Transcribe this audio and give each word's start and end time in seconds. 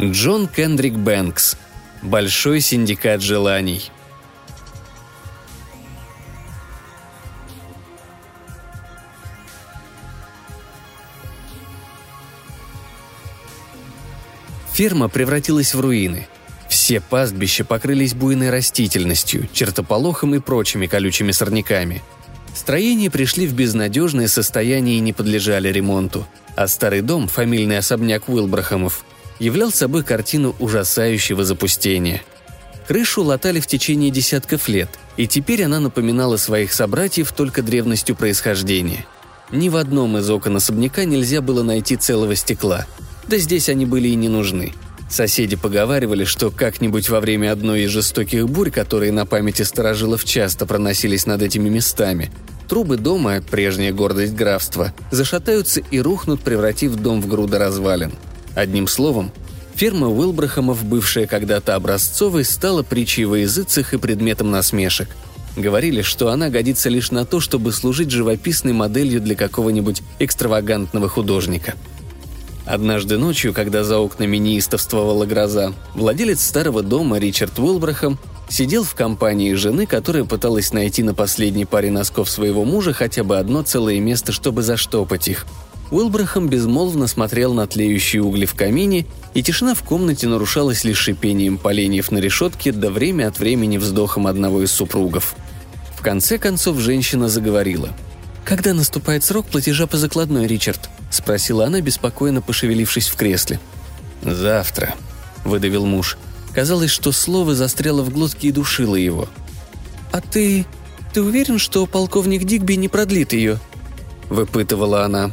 Джон 0.00 0.46
Кендрик 0.46 0.94
Бэнкс. 0.94 1.56
Большой 2.02 2.60
синдикат 2.60 3.20
желаний. 3.20 3.90
Ферма 14.72 15.08
превратилась 15.08 15.74
в 15.74 15.80
руины. 15.80 16.28
Все 16.68 17.00
пастбища 17.00 17.64
покрылись 17.64 18.14
буйной 18.14 18.50
растительностью, 18.50 19.48
чертополохом 19.52 20.36
и 20.36 20.38
прочими 20.38 20.86
колючими 20.86 21.32
сорняками. 21.32 22.02
Строения 22.54 23.10
пришли 23.10 23.48
в 23.48 23.54
безнадежное 23.54 24.28
состояние 24.28 24.98
и 24.98 25.00
не 25.00 25.12
подлежали 25.12 25.72
ремонту, 25.72 26.24
а 26.54 26.68
старый 26.68 27.00
дом, 27.00 27.26
фамильный 27.26 27.78
особняк 27.78 28.28
Уилбрахамов, 28.28 29.04
являл 29.38 29.70
собой 29.70 30.04
картину 30.04 30.54
ужасающего 30.58 31.44
запустения. 31.44 32.22
Крышу 32.86 33.22
латали 33.22 33.60
в 33.60 33.66
течение 33.66 34.10
десятков 34.10 34.68
лет, 34.68 34.88
и 35.16 35.26
теперь 35.26 35.64
она 35.64 35.80
напоминала 35.80 36.36
своих 36.36 36.72
собратьев 36.72 37.32
только 37.32 37.62
древностью 37.62 38.16
происхождения. 38.16 39.04
Ни 39.50 39.68
в 39.68 39.76
одном 39.76 40.16
из 40.18 40.28
окон 40.30 40.56
особняка 40.56 41.04
нельзя 41.04 41.40
было 41.40 41.62
найти 41.62 41.96
целого 41.96 42.34
стекла– 42.34 42.86
да 43.28 43.36
здесь 43.36 43.68
они 43.68 43.84
были 43.84 44.08
и 44.08 44.14
не 44.14 44.28
нужны. 44.28 44.72
Соседи 45.10 45.56
поговаривали, 45.56 46.24
что 46.24 46.50
как-нибудь 46.50 47.08
во 47.08 47.20
время 47.20 47.52
одной 47.52 47.82
из 47.82 47.90
жестоких 47.90 48.48
бурь, 48.48 48.70
которые 48.70 49.12
на 49.12 49.26
памяти 49.26 49.62
старожилов 49.62 50.24
часто 50.24 50.66
проносились 50.66 51.26
над 51.26 51.42
этими 51.42 51.68
местами, 51.68 52.30
трубы 52.68 52.96
дома, 52.96 53.42
прежняя 53.42 53.92
гордость 53.92 54.34
графства, 54.34 54.92
зашатаются 55.10 55.80
и 55.90 56.00
рухнут, 56.00 56.40
превратив 56.40 56.96
дом 56.96 57.20
в 57.20 57.28
груды 57.28 57.58
развалин. 57.58 58.12
Одним 58.58 58.88
словом, 58.88 59.30
ферма 59.76 60.08
Уилбрахамов, 60.08 60.84
бывшая 60.84 61.28
когда-то 61.28 61.76
образцовой, 61.76 62.44
стала 62.44 62.82
притчей 62.82 63.24
во 63.24 63.38
языцах 63.38 63.94
и 63.94 63.98
предметом 63.98 64.50
насмешек. 64.50 65.08
Говорили, 65.56 66.02
что 66.02 66.30
она 66.30 66.48
годится 66.48 66.88
лишь 66.88 67.12
на 67.12 67.24
то, 67.24 67.38
чтобы 67.38 67.70
служить 67.70 68.10
живописной 68.10 68.72
моделью 68.72 69.20
для 69.20 69.36
какого-нибудь 69.36 70.02
экстравагантного 70.18 71.08
художника– 71.08 71.74
Однажды 72.68 73.16
ночью, 73.16 73.54
когда 73.54 73.82
за 73.82 73.98
окнами 73.98 74.36
неистовствовала 74.36 75.24
гроза, 75.24 75.72
владелец 75.94 76.44
старого 76.44 76.82
дома 76.82 77.16
Ричард 77.16 77.58
Уилбрахам 77.58 78.18
сидел 78.50 78.84
в 78.84 78.94
компании 78.94 79.54
жены, 79.54 79.86
которая 79.86 80.24
пыталась 80.24 80.74
найти 80.74 81.02
на 81.02 81.14
последней 81.14 81.64
паре 81.64 81.90
носков 81.90 82.28
своего 82.28 82.66
мужа 82.66 82.92
хотя 82.92 83.24
бы 83.24 83.38
одно 83.38 83.62
целое 83.62 84.00
место, 84.00 84.32
чтобы 84.32 84.62
заштопать 84.62 85.28
их. 85.28 85.46
Уилбрахам 85.90 86.48
безмолвно 86.48 87.06
смотрел 87.06 87.54
на 87.54 87.66
тлеющие 87.66 88.22
угли 88.22 88.44
в 88.44 88.54
камине, 88.54 89.06
и 89.32 89.42
тишина 89.42 89.74
в 89.74 89.82
комнате 89.82 90.26
нарушалась 90.26 90.84
лишь 90.84 90.98
шипением 90.98 91.56
поленьев 91.56 92.10
на 92.10 92.18
решетке 92.18 92.72
да 92.72 92.90
время 92.90 93.28
от 93.28 93.38
времени 93.38 93.78
вздохом 93.78 94.26
одного 94.26 94.62
из 94.62 94.70
супругов. 94.70 95.34
В 95.96 96.02
конце 96.02 96.38
концов 96.38 96.78
женщина 96.78 97.28
заговорила. 97.28 97.90
«Когда 98.44 98.74
наступает 98.74 99.24
срок 99.24 99.46
платежа 99.46 99.86
по 99.86 99.96
закладной, 99.96 100.46
Ричард?»– 100.46 100.88
спросила 101.10 101.66
она, 101.66 101.80
беспокойно 101.80 102.42
пошевелившись 102.42 103.08
в 103.08 103.16
кресле. 103.16 103.58
«Завтра»,– 104.22 104.94
выдавил 105.44 105.86
муж. 105.86 106.18
Казалось, 106.54 106.90
что 106.90 107.12
слово 107.12 107.54
застряло 107.54 108.02
в 108.02 108.10
глотке 108.10 108.48
и 108.48 108.52
душило 108.52 108.96
его. 108.96 109.28
«А 110.12 110.20
ты... 110.20 110.66
ты 111.12 111.22
уверен, 111.22 111.58
что 111.58 111.86
полковник 111.86 112.44
Дигби 112.44 112.74
не 112.74 112.88
продлит 112.88 113.32
ее?»– 113.32 113.58
выпытывала 114.28 115.04
она. 115.04 115.32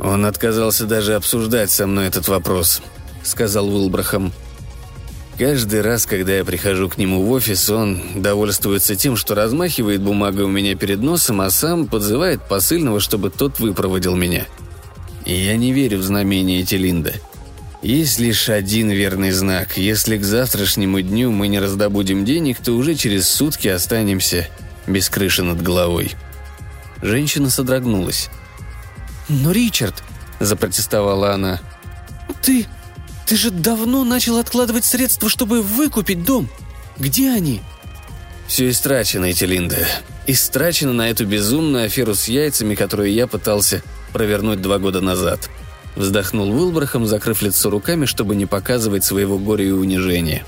«Он 0.00 0.24
отказался 0.26 0.86
даже 0.86 1.14
обсуждать 1.14 1.70
со 1.70 1.86
мной 1.86 2.06
этот 2.06 2.28
вопрос»,– 2.28 2.82
сказал 3.22 3.68
Уилбрахам. 3.68 4.32
Каждый 5.38 5.82
раз, 5.82 6.04
когда 6.04 6.36
я 6.36 6.44
прихожу 6.44 6.88
к 6.88 6.98
нему 6.98 7.22
в 7.22 7.30
офис, 7.30 7.70
он 7.70 8.02
довольствуется 8.16 8.96
тем, 8.96 9.14
что 9.14 9.36
размахивает 9.36 10.02
бумагой 10.02 10.44
у 10.46 10.48
меня 10.48 10.74
перед 10.74 11.00
носом, 11.00 11.40
а 11.40 11.50
сам 11.50 11.86
подзывает 11.86 12.42
посыльного, 12.48 12.98
чтобы 12.98 13.30
тот 13.30 13.60
выпроводил 13.60 14.16
меня. 14.16 14.46
И 15.24 15.34
я 15.34 15.56
не 15.56 15.72
верю 15.72 15.98
в 15.98 16.02
знамение 16.02 16.64
Телинда. 16.64 17.12
Есть 17.82 18.18
лишь 18.18 18.48
один 18.48 18.90
верный 18.90 19.30
знак. 19.30 19.76
Если 19.76 20.18
к 20.18 20.24
завтрашнему 20.24 21.00
дню 21.02 21.30
мы 21.30 21.46
не 21.46 21.60
раздобудем 21.60 22.24
денег, 22.24 22.58
то 22.58 22.72
уже 22.72 22.96
через 22.96 23.28
сутки 23.28 23.68
останемся 23.68 24.48
без 24.88 25.08
крыши 25.08 25.44
над 25.44 25.62
головой. 25.62 26.16
Женщина 27.00 27.48
содрогнулась. 27.48 28.28
«Но, 29.28 29.52
Ричард!»– 29.52 30.02
запротестовала 30.40 31.34
она. 31.34 31.60
«Ты 32.42 32.66
ты 33.28 33.36
же 33.36 33.50
давно 33.50 34.04
начал 34.04 34.38
откладывать 34.38 34.86
средства, 34.86 35.28
чтобы 35.28 35.60
выкупить 35.60 36.24
дом. 36.24 36.48
Где 36.96 37.30
они?» 37.30 37.60
«Все 38.46 38.70
истрачено, 38.70 39.30
Этелинда. 39.30 39.86
Истрачено 40.26 40.94
на 40.94 41.10
эту 41.10 41.26
безумную 41.26 41.84
аферу 41.84 42.14
с 42.14 42.26
яйцами, 42.28 42.74
которую 42.74 43.12
я 43.12 43.26
пытался 43.26 43.82
провернуть 44.14 44.62
два 44.62 44.78
года 44.78 45.02
назад». 45.02 45.50
Вздохнул 45.94 46.50
Уилбрахам, 46.50 47.06
закрыв 47.06 47.42
лицо 47.42 47.68
руками, 47.68 48.06
чтобы 48.06 48.34
не 48.34 48.46
показывать 48.46 49.04
своего 49.04 49.38
горя 49.38 49.66
и 49.66 49.72
унижения. 49.72 50.46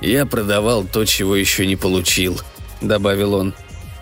«Я 0.00 0.26
продавал 0.26 0.82
то, 0.82 1.04
чего 1.04 1.36
еще 1.36 1.66
не 1.66 1.76
получил»,— 1.76 2.40
добавил 2.80 3.34
он. 3.34 3.54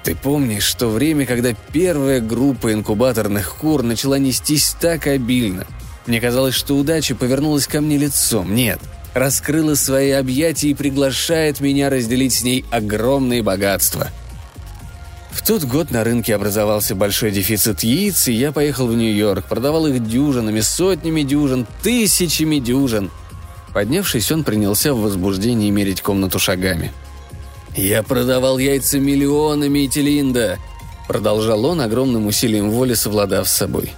«Ты 0.03 0.15
помнишь, 0.15 0.65
что 0.65 0.89
время, 0.89 1.27
когда 1.27 1.55
первая 1.73 2.21
группа 2.21 2.73
инкубаторных 2.73 3.57
кур 3.57 3.83
начала 3.83 4.19
нестись 4.19 4.75
так 4.81 5.07
обильно— 5.07 5.67
мне 6.07 6.21
казалось, 6.21 6.55
что 6.55 6.77
удача 6.77 7.15
повернулась 7.15 7.67
ко 7.67 7.81
мне 7.81 7.97
лицом. 7.97 8.55
Нет, 8.55 8.81
раскрыла 9.15 9.75
свои 9.75 10.11
объятия 10.11 10.71
и 10.71 10.75
приглашает 10.75 11.61
меня 11.61 11.91
разделить 11.91 12.35
с 12.35 12.43
ней 12.43 12.65
огромные 12.71 13.43
богатства. 13.43 14.09
В 15.31 15.47
тот 15.47 15.63
год 15.65 15.93
на 15.93 16.03
рынке 16.03 16.35
образовался 16.35 16.97
большой 16.97 17.31
дефицит 17.31 17.85
яиц, 17.85 18.27
и 18.27 18.33
я 18.33 18.51
поехал 18.51 18.89
в 18.89 18.97
Нью-Йорк, 18.97 19.47
продавал 19.47 19.87
их 19.87 20.05
дюжинами, 20.05 20.61
сотнями 20.61 21.23
дюжин, 21.23 21.67
тысячами 21.83 22.59
дюжин. 22.59 23.11
Поднявшись, 23.73 24.33
он 24.33 24.43
принялся 24.43 24.93
в 24.93 25.01
возбуждении 25.01 25.71
мерить 25.71 26.03
комнату 26.03 26.41
шагами. 26.41 26.93
«Я 27.77 28.03
продавал 28.03 28.59
яйца 28.59 28.99
миллионами, 28.99 29.87
Этелинда!» 29.87 30.59
Продолжал 31.07 31.65
он, 31.65 31.81
огромным 31.81 32.27
усилием 32.27 32.71
воли 32.71 32.95
совладав 32.95 33.49
с 33.49 33.53
собой. 33.53 33.93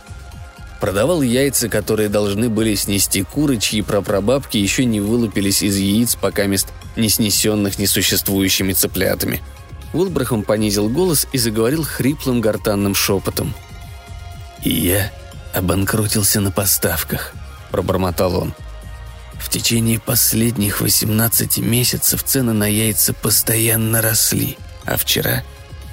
Продавал 0.80 1.22
яйца, 1.22 1.68
которые 1.68 2.08
должны 2.08 2.48
были 2.48 2.74
снести 2.74 3.22
куры, 3.22 3.58
чьи 3.58 3.82
прапрабабки 3.82 4.56
еще 4.56 4.84
не 4.84 5.00
вылупились 5.00 5.62
из 5.62 5.76
яиц, 5.76 6.16
пока 6.16 6.46
мест 6.46 6.68
не 6.96 7.08
снесенных 7.08 7.78
несуществующими 7.78 8.72
цыплятами. 8.72 9.40
Уилбрахам 9.92 10.42
понизил 10.42 10.88
голос 10.88 11.28
и 11.32 11.38
заговорил 11.38 11.84
хриплым 11.84 12.40
гортанным 12.40 12.94
шепотом. 12.94 13.54
«И 14.64 14.70
я 14.70 15.12
обанкротился 15.54 16.40
на 16.40 16.50
поставках»,– 16.50 17.34
пробормотал 17.70 18.36
он. 18.36 18.54
В 19.42 19.48
течение 19.48 19.98
последних 19.98 20.80
18 20.80 21.58
месяцев 21.58 22.22
цены 22.22 22.52
на 22.52 22.66
яйца 22.66 23.12
постоянно 23.12 24.00
росли, 24.00 24.56
а 24.84 24.96
вчера 24.96 25.42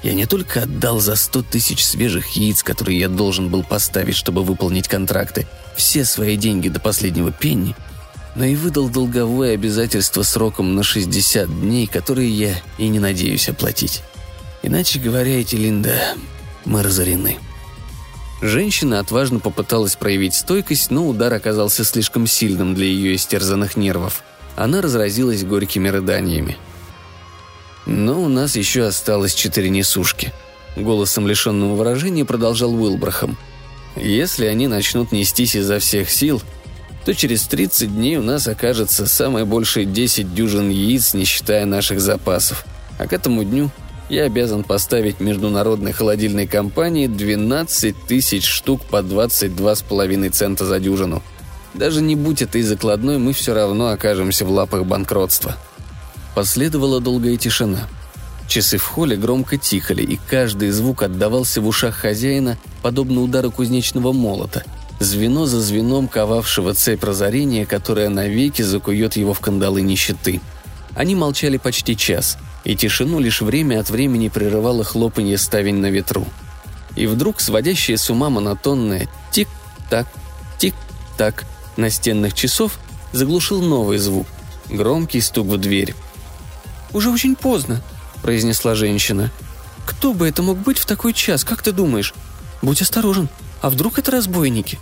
я 0.03 0.13
не 0.13 0.25
только 0.25 0.61
отдал 0.61 0.99
за 0.99 1.15
сто 1.15 1.41
тысяч 1.41 1.83
свежих 1.83 2.29
яиц, 2.29 2.63
которые 2.63 2.99
я 2.99 3.09
должен 3.09 3.49
был 3.49 3.63
поставить, 3.63 4.15
чтобы 4.15 4.43
выполнить 4.43 4.87
контракты, 4.87 5.45
все 5.75 6.05
свои 6.05 6.37
деньги 6.37 6.69
до 6.69 6.79
последнего 6.79 7.31
пенни, 7.31 7.75
но 8.35 8.45
и 8.45 8.55
выдал 8.55 8.87
долговое 8.87 9.55
обязательство 9.55 10.23
сроком 10.23 10.75
на 10.75 10.83
60 10.83 11.49
дней, 11.49 11.87
которые 11.87 12.29
я 12.29 12.55
и 12.77 12.87
не 12.87 12.99
надеюсь 12.99 13.49
оплатить. 13.49 14.03
Иначе 14.61 14.99
говоря, 14.99 15.41
эти 15.41 15.55
Линда, 15.55 15.99
мы 16.65 16.83
разорены. 16.83 17.39
Женщина 18.41 18.99
отважно 18.99 19.39
попыталась 19.39 19.95
проявить 19.95 20.33
стойкость, 20.33 20.91
но 20.91 21.07
удар 21.07 21.33
оказался 21.33 21.83
слишком 21.83 22.27
сильным 22.27 22.73
для 22.73 22.85
ее 22.85 23.15
истерзанных 23.15 23.75
нервов. 23.75 24.23
Она 24.55 24.81
разразилась 24.81 25.43
горькими 25.43 25.89
рыданиями– 25.89 26.57
но 27.89 28.21
у 28.21 28.27
нас 28.27 28.55
еще 28.55 28.85
осталось 28.85 29.33
четыре 29.33 29.69
несушки. 29.69 30.31
Голосом 30.75 31.27
лишенного 31.27 31.73
выражения 31.73 32.23
продолжал 32.23 32.71
Уилбрахам. 32.75 33.35
Если 33.95 34.45
они 34.45 34.67
начнут 34.67 35.11
нестись 35.11 35.55
изо 35.55 35.79
всех 35.79 36.11
сил, 36.11 36.39
то 37.03 37.15
через 37.15 37.47
30 37.47 37.91
дней 37.95 38.17
у 38.17 38.21
нас 38.21 38.47
окажется 38.47 39.07
самое 39.07 39.43
большее 39.43 39.87
10 39.87 40.35
дюжин 40.35 40.69
яиц, 40.69 41.15
не 41.15 41.25
считая 41.25 41.65
наших 41.65 41.99
запасов. 41.99 42.63
А 42.99 43.07
к 43.07 43.13
этому 43.13 43.43
дню 43.43 43.71
я 44.09 44.23
обязан 44.23 44.63
поставить 44.63 45.19
международной 45.19 45.91
холодильной 45.91 46.47
компании 46.47 47.07
12 47.07 47.95
тысяч 48.07 48.45
штук 48.45 48.81
по 48.81 48.97
22,5 48.97 50.29
цента 50.31 50.65
за 50.65 50.79
дюжину. 50.79 51.21
Даже 51.75 52.01
не 52.01 52.15
будь 52.15 52.41
этой 52.41 52.63
закладной, 52.63 53.19
мы 53.19 53.33
все 53.33 53.53
равно 53.53 53.89
окажемся 53.89 54.45
в 54.45 54.51
лапах 54.51 54.85
банкротства. 54.85 55.55
Последовала 56.33 56.99
долгая 56.99 57.37
тишина. 57.37 57.87
Часы 58.47 58.79
в 58.79 58.83
холле 58.83 59.15
громко 59.15 59.57
тикали, 59.57 60.01
и 60.01 60.19
каждый 60.27 60.71
звук 60.71 61.03
отдавался 61.03 61.61
в 61.61 61.67
ушах 61.67 61.95
хозяина, 61.95 62.57
подобно 62.81 63.21
удару 63.21 63.51
кузнечного 63.51 64.11
молота. 64.11 64.63
звено 64.99 65.45
за 65.45 65.61
звеном 65.61 66.07
ковавшего 66.07 66.73
цепь 66.73 67.03
разорения, 67.03 67.65
которая 67.65 68.09
навеки 68.09 68.63
закует 68.63 69.15
его 69.15 69.33
в 69.33 69.39
кандалы 69.39 69.81
нищеты. 69.81 70.41
Они 70.95 71.15
молчали 71.15 71.57
почти 71.57 71.95
час, 71.95 72.37
и 72.63 72.75
тишину 72.75 73.19
лишь 73.19 73.41
время 73.41 73.79
от 73.79 73.89
времени 73.89 74.27
прерывало 74.27 74.83
хлопанье 74.83 75.37
ставень 75.37 75.77
на 75.77 75.89
ветру. 75.89 76.25
И 76.95 77.07
вдруг 77.07 77.39
сводящее 77.39 77.97
с 77.97 78.09
ума 78.09 78.29
монотонное 78.29 79.07
«тик-так, 79.31 80.07
тик-так» 80.57 81.45
настенных 81.77 82.33
часов 82.33 82.79
заглушил 83.13 83.61
новый 83.61 83.97
звук– 83.97 84.27
громкий 84.69 85.21
стук 85.21 85.47
в 85.47 85.57
дверь. 85.57 85.95
«Уже 86.91 87.09
очень 87.09 87.35
поздно»,– 87.35 87.81
произнесла 88.21 88.75
женщина. 88.75 89.31
«Кто 89.85 90.13
бы 90.13 90.27
это 90.27 90.41
мог 90.41 90.57
быть 90.57 90.77
в 90.77 90.85
такой 90.85 91.13
час, 91.13 91.43
как 91.43 91.61
ты 91.61 91.71
думаешь? 91.71 92.13
Будь 92.61 92.81
осторожен, 92.81 93.29
а 93.61 93.69
вдруг 93.69 93.99
это 93.99 94.11
разбойники?» 94.11 94.79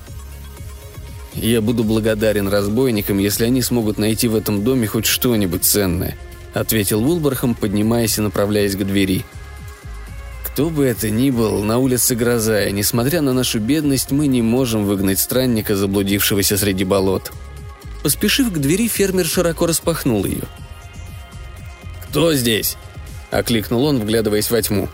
«Я 1.33 1.61
буду 1.61 1.83
благодарен 1.83 2.47
разбойникам, 2.47 3.19
если 3.19 3.45
они 3.45 3.61
смогут 3.61 3.99
найти 3.99 4.27
в 4.27 4.35
этом 4.35 4.63
доме 4.63 4.87
хоть 4.87 5.05
что-нибудь 5.05 5.63
ценное»,— 5.63 6.17
ответил 6.59 7.03
Уилберхам, 7.03 7.55
поднимаясь 7.55 8.17
и 8.17 8.21
направляясь 8.21 8.75
к 8.75 8.83
двери. 8.83 9.25
«Кто 10.45 10.69
бы 10.69 10.85
это 10.85 11.09
ни 11.09 11.29
был, 11.29 11.63
на 11.63 11.77
улице 11.77 12.15
гроза, 12.15 12.65
и 12.65 12.71
несмотря 12.71 13.21
на 13.21 13.33
нашу 13.33 13.59
бедность, 13.59 14.11
мы 14.11 14.27
не 14.27 14.41
можем 14.41 14.85
выгнать 14.85 15.19
странника, 15.19 15.75
заблудившегося 15.75 16.57
среди 16.57 16.83
болот». 16.83 17.31
Поспешив 18.03 18.51
к 18.51 18.57
двери, 18.57 18.87
фермер 18.87 19.25
широко 19.25 19.67
распахнул 19.67 20.25
ее. 20.25 20.43
«Кто 22.09 22.33
здесь?»– 22.33 22.77
окликнул 23.31 23.83
он, 23.83 23.99
вглядываясь 23.99 24.49
во 24.49 24.61
тьму. 24.61 24.89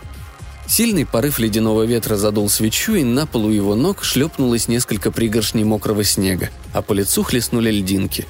Сильный 0.66 1.04
порыв 1.04 1.38
ледяного 1.38 1.84
ветра 1.84 2.16
задул 2.16 2.48
свечу, 2.48 2.94
и 2.94 3.04
на 3.04 3.26
полу 3.26 3.50
его 3.50 3.74
ног 3.74 4.02
шлепнулось 4.02 4.68
несколько 4.68 5.10
пригоршней 5.10 5.64
мокрого 5.64 6.04
снега, 6.04 6.50
а 6.72 6.82
по 6.82 6.94
лицу 6.94 7.22
хлестнули 7.22 7.70
льдинки. 7.70 8.26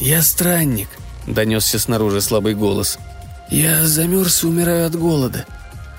«Я 0.00 0.22
странник»,— 0.22 0.88
донесся 1.26 1.78
снаружи 1.78 2.20
слабый 2.20 2.54
голос. 2.54 2.98
«Я 3.50 3.86
замерз 3.86 4.42
и 4.42 4.46
умираю 4.46 4.86
от 4.86 4.96
голода. 4.96 5.46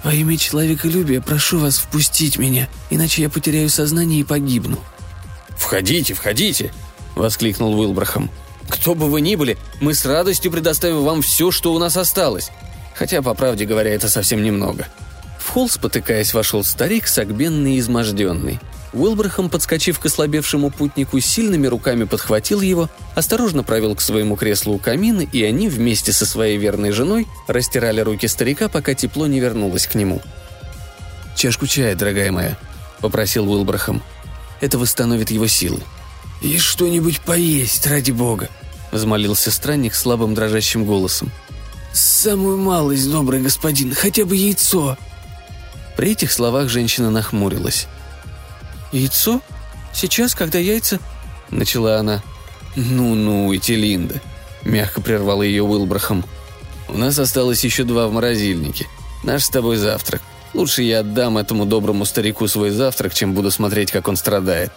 Во 0.03 0.13
имя 0.13 0.37
человеколюбия 0.37 1.21
прошу 1.21 1.59
вас 1.59 1.77
впустить 1.77 2.37
меня, 2.37 2.67
иначе 2.89 3.21
я 3.21 3.29
потеряю 3.29 3.69
сознание 3.69 4.21
и 4.21 4.23
погибну». 4.23 4.79
«Входите, 5.57 6.13
входите!»— 6.13 6.73
воскликнул 7.15 7.79
Уилбрахам. 7.79 8.29
«Кто 8.69 8.95
бы 8.95 9.09
вы 9.09 9.21
ни 9.21 9.35
были, 9.35 9.57
мы 9.81 9.93
с 9.93 10.05
радостью 10.05 10.51
предоставим 10.51 11.03
вам 11.03 11.21
все, 11.21 11.51
что 11.51 11.73
у 11.73 11.79
нас 11.79 11.95
осталось. 11.95 12.51
Хотя, 12.95 13.21
по 13.21 13.33
правде 13.33 13.65
говоря, 13.65 13.93
это 13.93 14.09
совсем 14.09 14.43
немного. 14.43 14.87
В 15.39 15.49
холл, 15.49 15.69
спотыкаясь, 15.69 16.33
вошел 16.33 16.63
старик, 16.63 17.07
согбенный 17.07 17.75
и 17.75 17.79
изможденный. 17.79 18.59
Уилбрахам, 18.93 19.49
подскочив 19.49 19.99
к 19.99 20.05
ослабевшему 20.05 20.69
путнику, 20.69 21.19
сильными 21.19 21.67
руками 21.67 22.03
подхватил 22.03 22.61
его, 22.61 22.89
осторожно 23.15 23.63
провел 23.63 23.95
к 23.95 24.01
своему 24.01 24.35
креслу 24.35 24.73
у 24.73 24.77
камина, 24.77 25.21
и 25.21 25.43
они 25.43 25.67
вместе 25.67 26.13
со 26.13 26.25
своей 26.25 26.57
верной 26.57 26.91
женой 26.91 27.27
растирали 27.47 28.01
руки 28.01 28.27
старика, 28.27 28.69
пока 28.69 28.93
тепло 28.93 29.27
не 29.27 29.39
вернулось 29.39 29.87
к 29.87 29.95
нему. 29.95 30.21
«Чашку 31.35 31.65
чая, 31.65 31.95
дорогая 31.95 32.31
моя»,— 32.31 32.57
попросил 33.01 33.51
Уилбрахам. 33.51 34.03
«Это 34.61 34.77
восстановит 34.77 35.31
его 35.31 35.47
силы». 35.47 35.81
«И 36.41 36.57
что-нибудь 36.59 37.21
поесть, 37.21 37.87
ради 37.87 38.11
бога»,— 38.11 38.49
взмолился 38.91 39.49
странник 39.49 39.95
слабым 39.95 40.35
дрожащим 40.35 40.85
голосом. 40.85 41.31
«Самую 41.93 42.57
малость, 42.57 43.09
добрый 43.09 43.41
господин, 43.41 43.93
хотя 43.93 44.25
бы 44.25 44.35
яйцо», 44.35 44.97
при 45.95 46.11
этих 46.11 46.31
словах 46.31 46.69
женщина 46.69 47.11
нахмурилась. 47.11 47.87
«Яйцо? 48.93 49.41
Сейчас, 49.91 50.35
когда 50.35 50.59
яйца...»— 50.59 50.99
начала 51.49 51.97
она. 51.97 52.21
«Ну-ну, 52.75 53.53
Этелинда»,— 53.55 54.21
мягко 54.63 55.01
прервал 55.01 55.41
ее 55.41 55.63
Уилбрахом. 55.63 56.23
«У 56.87 56.97
нас 56.97 57.17
осталось 57.17 57.63
еще 57.63 57.85
два 57.85 58.07
в 58.07 58.13
морозильнике. 58.13 58.85
Наш 59.23 59.45
с 59.45 59.49
тобой 59.49 59.77
завтрак. 59.77 60.21
Лучше 60.53 60.83
я 60.83 60.99
отдам 60.99 61.39
этому 61.39 61.65
доброму 61.65 62.05
старику 62.05 62.47
свой 62.47 62.69
завтрак, 62.69 63.15
чем 63.15 63.33
буду 63.33 63.49
смотреть, 63.49 63.91
как 63.91 64.07
он 64.07 64.15
страдает. 64.15 64.71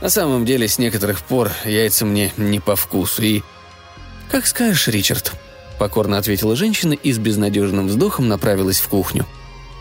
На 0.00 0.10
самом 0.10 0.44
деле, 0.44 0.68
с 0.68 0.78
некоторых 0.78 1.20
пор 1.22 1.50
яйца 1.64 2.04
мне 2.04 2.32
не 2.36 2.60
по 2.60 2.76
вкусу 2.76 3.22
и...» 3.22 3.42
«Как 4.30 4.46
скажешь, 4.46 4.86
Ричард»,— 4.86 5.32
покорно 5.80 6.18
ответила 6.18 6.54
женщина 6.54 6.92
и 6.92 7.12
с 7.12 7.18
безнадежным 7.18 7.88
вздохом 7.88 8.28
направилась 8.28 8.78
в 8.78 8.88
кухню. 8.88 9.26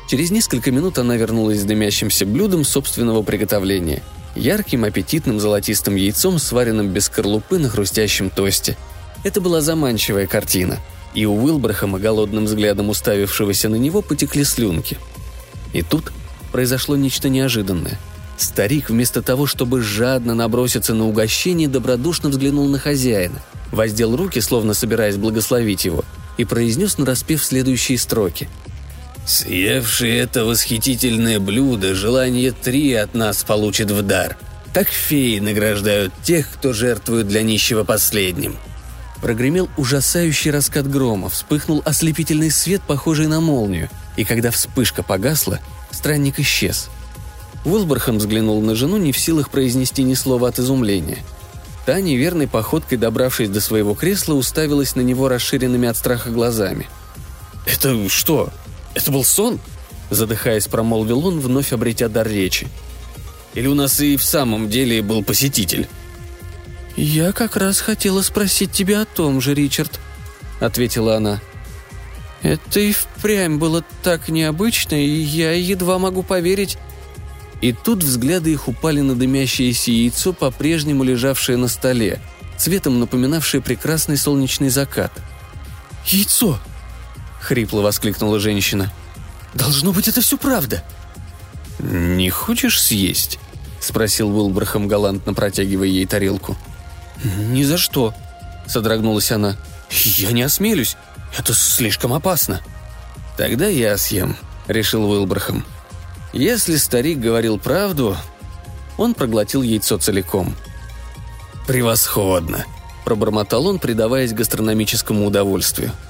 Через 0.08 0.30
несколько 0.30 0.72
минут 0.72 1.00
она 1.00 1.18
вернулась 1.18 1.62
с 1.62 1.64
дымящимся 1.64 2.26
блюдом 2.26 2.64
собственного 2.64 3.24
приготовления. 3.24 4.04
Ярким, 4.36 4.84
аппетитным 4.84 5.40
золотистым 5.40 5.96
яйцом, 5.96 6.38
сваренным 6.38 6.90
без 6.90 7.06
скорлупы 7.06 7.58
на 7.58 7.70
хрустящем 7.70 8.30
тосте. 8.30 8.78
Это 9.24 9.42
была 9.42 9.62
заманчивая 9.62 10.28
картина. 10.28 10.80
И 11.16 11.26
у 11.26 11.34
Уилбрахама, 11.34 11.98
голодным 11.98 12.46
взглядом 12.46 12.90
уставившегося 12.90 13.70
на 13.70 13.78
него, 13.78 14.02
потекли 14.02 14.44
слюнки. 14.44 14.98
И 15.74 15.82
тут 15.82 16.12
произошло 16.52 16.96
нечто 16.96 17.30
неожиданное. 17.30 17.98
Старик, 18.38 18.90
вместо 18.90 19.22
того, 19.22 19.48
чтобы 19.48 19.82
жадно 19.82 20.36
наброситься 20.36 20.94
на 20.94 21.08
угощение, 21.08 21.70
добродушно 21.70 22.30
взглянул 22.30 22.68
на 22.68 22.78
хозяина, 22.78 23.42
воздел 23.72 24.16
руки, 24.16 24.40
словно 24.40 24.74
собираясь 24.74 25.16
благословить 25.16 25.86
его, 25.86 26.04
и 26.38 26.44
произнес 26.44 26.98
нараспев 26.98 27.44
следующие 27.44 27.98
строки– 27.98 28.48
Съевший 29.26 30.18
это 30.18 30.46
восхитительное 30.46 31.40
блюдо 31.40 31.96
желание 31.96 32.52
три 32.52 32.94
от 32.94 33.16
нас 33.16 33.44
получит 33.44 33.90
в 33.90 34.04
дар. 34.04 34.38
Так 34.72 34.88
феи 34.88 35.40
награждают 35.40 36.14
тех, 36.24 36.48
кто 36.52 36.74
жертвует 36.74 37.28
для 37.28 37.42
нищего 37.42 37.84
последним. 37.84 38.56
Прогремел 39.22 39.70
ужасающий 39.78 40.52
раскат 40.52 40.88
грома, 40.88 41.30
вспыхнул 41.30 41.82
ослепительный 41.86 42.52
свет, 42.52 42.82
похожий 42.86 43.26
на 43.26 43.40
молнию, 43.40 43.90
и 44.16 44.26
когда 44.26 44.52
вспышка 44.52 45.02
погасла, 45.02 45.60
странник 45.90 46.40
исчез. 46.40 46.90
Уилберхам 47.64 48.20
взглянул 48.20 48.62
на 48.62 48.76
жену, 48.76 48.98
не 48.98 49.12
в 49.12 49.18
силах 49.18 49.50
произнести 49.50 50.04
ни 50.04 50.14
слова 50.14 50.50
от 50.50 50.60
изумления. 50.60 51.20
Та, 51.88 52.00
неверной 52.00 52.48
походкой 52.48 53.00
добравшись 53.00 53.50
до 53.50 53.62
своего 53.62 53.96
кресла, 53.96 54.36
уставилась 54.36 54.96
на 54.96 55.02
него 55.02 55.30
расширенными 55.30 55.88
от 55.88 55.98
страха 55.98 56.30
глазами. 56.30 56.88
«Это 57.66 58.08
что?» 58.10 58.52
«Это 58.96 59.12
был 59.12 59.24
сон?»– 59.24 59.60
задыхаясь, 60.10 60.68
промолвил 60.68 61.28
он, 61.28 61.40
вновь 61.40 61.74
обретя 61.74 62.08
дар 62.08 62.28
речи. 62.28 62.68
«Или 63.54 63.68
у 63.68 63.76
нас 63.76 64.00
и 64.00 64.18
в 64.18 64.24
самом 64.24 64.70
деле 64.70 65.02
был 65.02 65.24
посетитель?» 65.24 65.88
«Я 66.96 67.34
как 67.34 67.58
раз 67.58 67.82
хотела 67.82 68.22
спросить 68.22 68.72
тебя 68.72 69.02
о 69.02 69.06
том 69.06 69.42
же, 69.42 69.54
Ричард»,— 69.54 70.00
ответила 70.62 71.18
она. 71.18 71.42
«Это 72.42 72.80
и 72.80 72.94
впрямь 72.94 73.58
было 73.58 73.84
так 74.02 74.30
необычно, 74.30 74.96
и 74.96 75.10
я 75.10 75.52
едва 75.52 76.00
могу 76.00 76.24
поверить...» 76.24 76.78
И 77.62 77.72
тут 77.72 78.04
взгляды 78.04 78.52
их 78.52 78.68
упали 78.68 79.02
на 79.02 79.16
дымящееся 79.16 79.90
яйцо, 79.90 80.34
по-прежнему 80.34 81.04
лежавшее 81.04 81.58
на 81.58 81.68
столе, 81.68 82.22
цветом 82.58 83.00
напоминавшее 83.00 83.62
прекрасный 83.62 84.18
солнечный 84.18 84.70
закат. 84.70 85.12
«Яйцо!» 86.06 86.60
Хрипло 87.46 87.82
воскликнула 87.82 88.40
женщина. 88.40 88.92
«Должно 89.54 89.92
быть, 89.92 90.08
это 90.08 90.22
все 90.22 90.38
правда!» 90.38 90.84
«Не 91.80 92.30
хочешь 92.30 92.82
съесть?»– 92.82 93.40
спросил 93.80 94.36
Уилбрахам, 94.36 94.88
галантно 94.88 95.34
протягивая 95.34 95.88
ей 95.88 96.06
тарелку. 96.06 96.58
«Ни 97.24 97.64
за 97.64 97.78
что!»– 97.78 98.14
содрогнулась 98.68 99.32
она. 99.32 99.56
«Я 99.92 100.32
не 100.32 100.42
осмелюсь. 100.42 100.98
Это 101.38 101.54
слишком 101.54 102.14
опасно». 102.14 102.62
«Тогда 103.38 103.68
я 103.68 103.96
съем»,– 103.98 104.36
решил 104.68 105.10
Уилбрахам. 105.10 105.64
Если 106.34 106.78
старик 106.78 107.20
говорил 107.20 107.60
правду, 107.60 108.18
он 108.98 109.14
проглотил 109.14 109.62
яйцо 109.62 109.98
целиком. 109.98 110.56
«Превосходно!»– 111.68 112.66
пробормотал 113.06 113.68
он, 113.68 113.78
предаваясь 113.78 114.34
гастрономическому 114.34 115.26
удовольствию– 115.26 115.92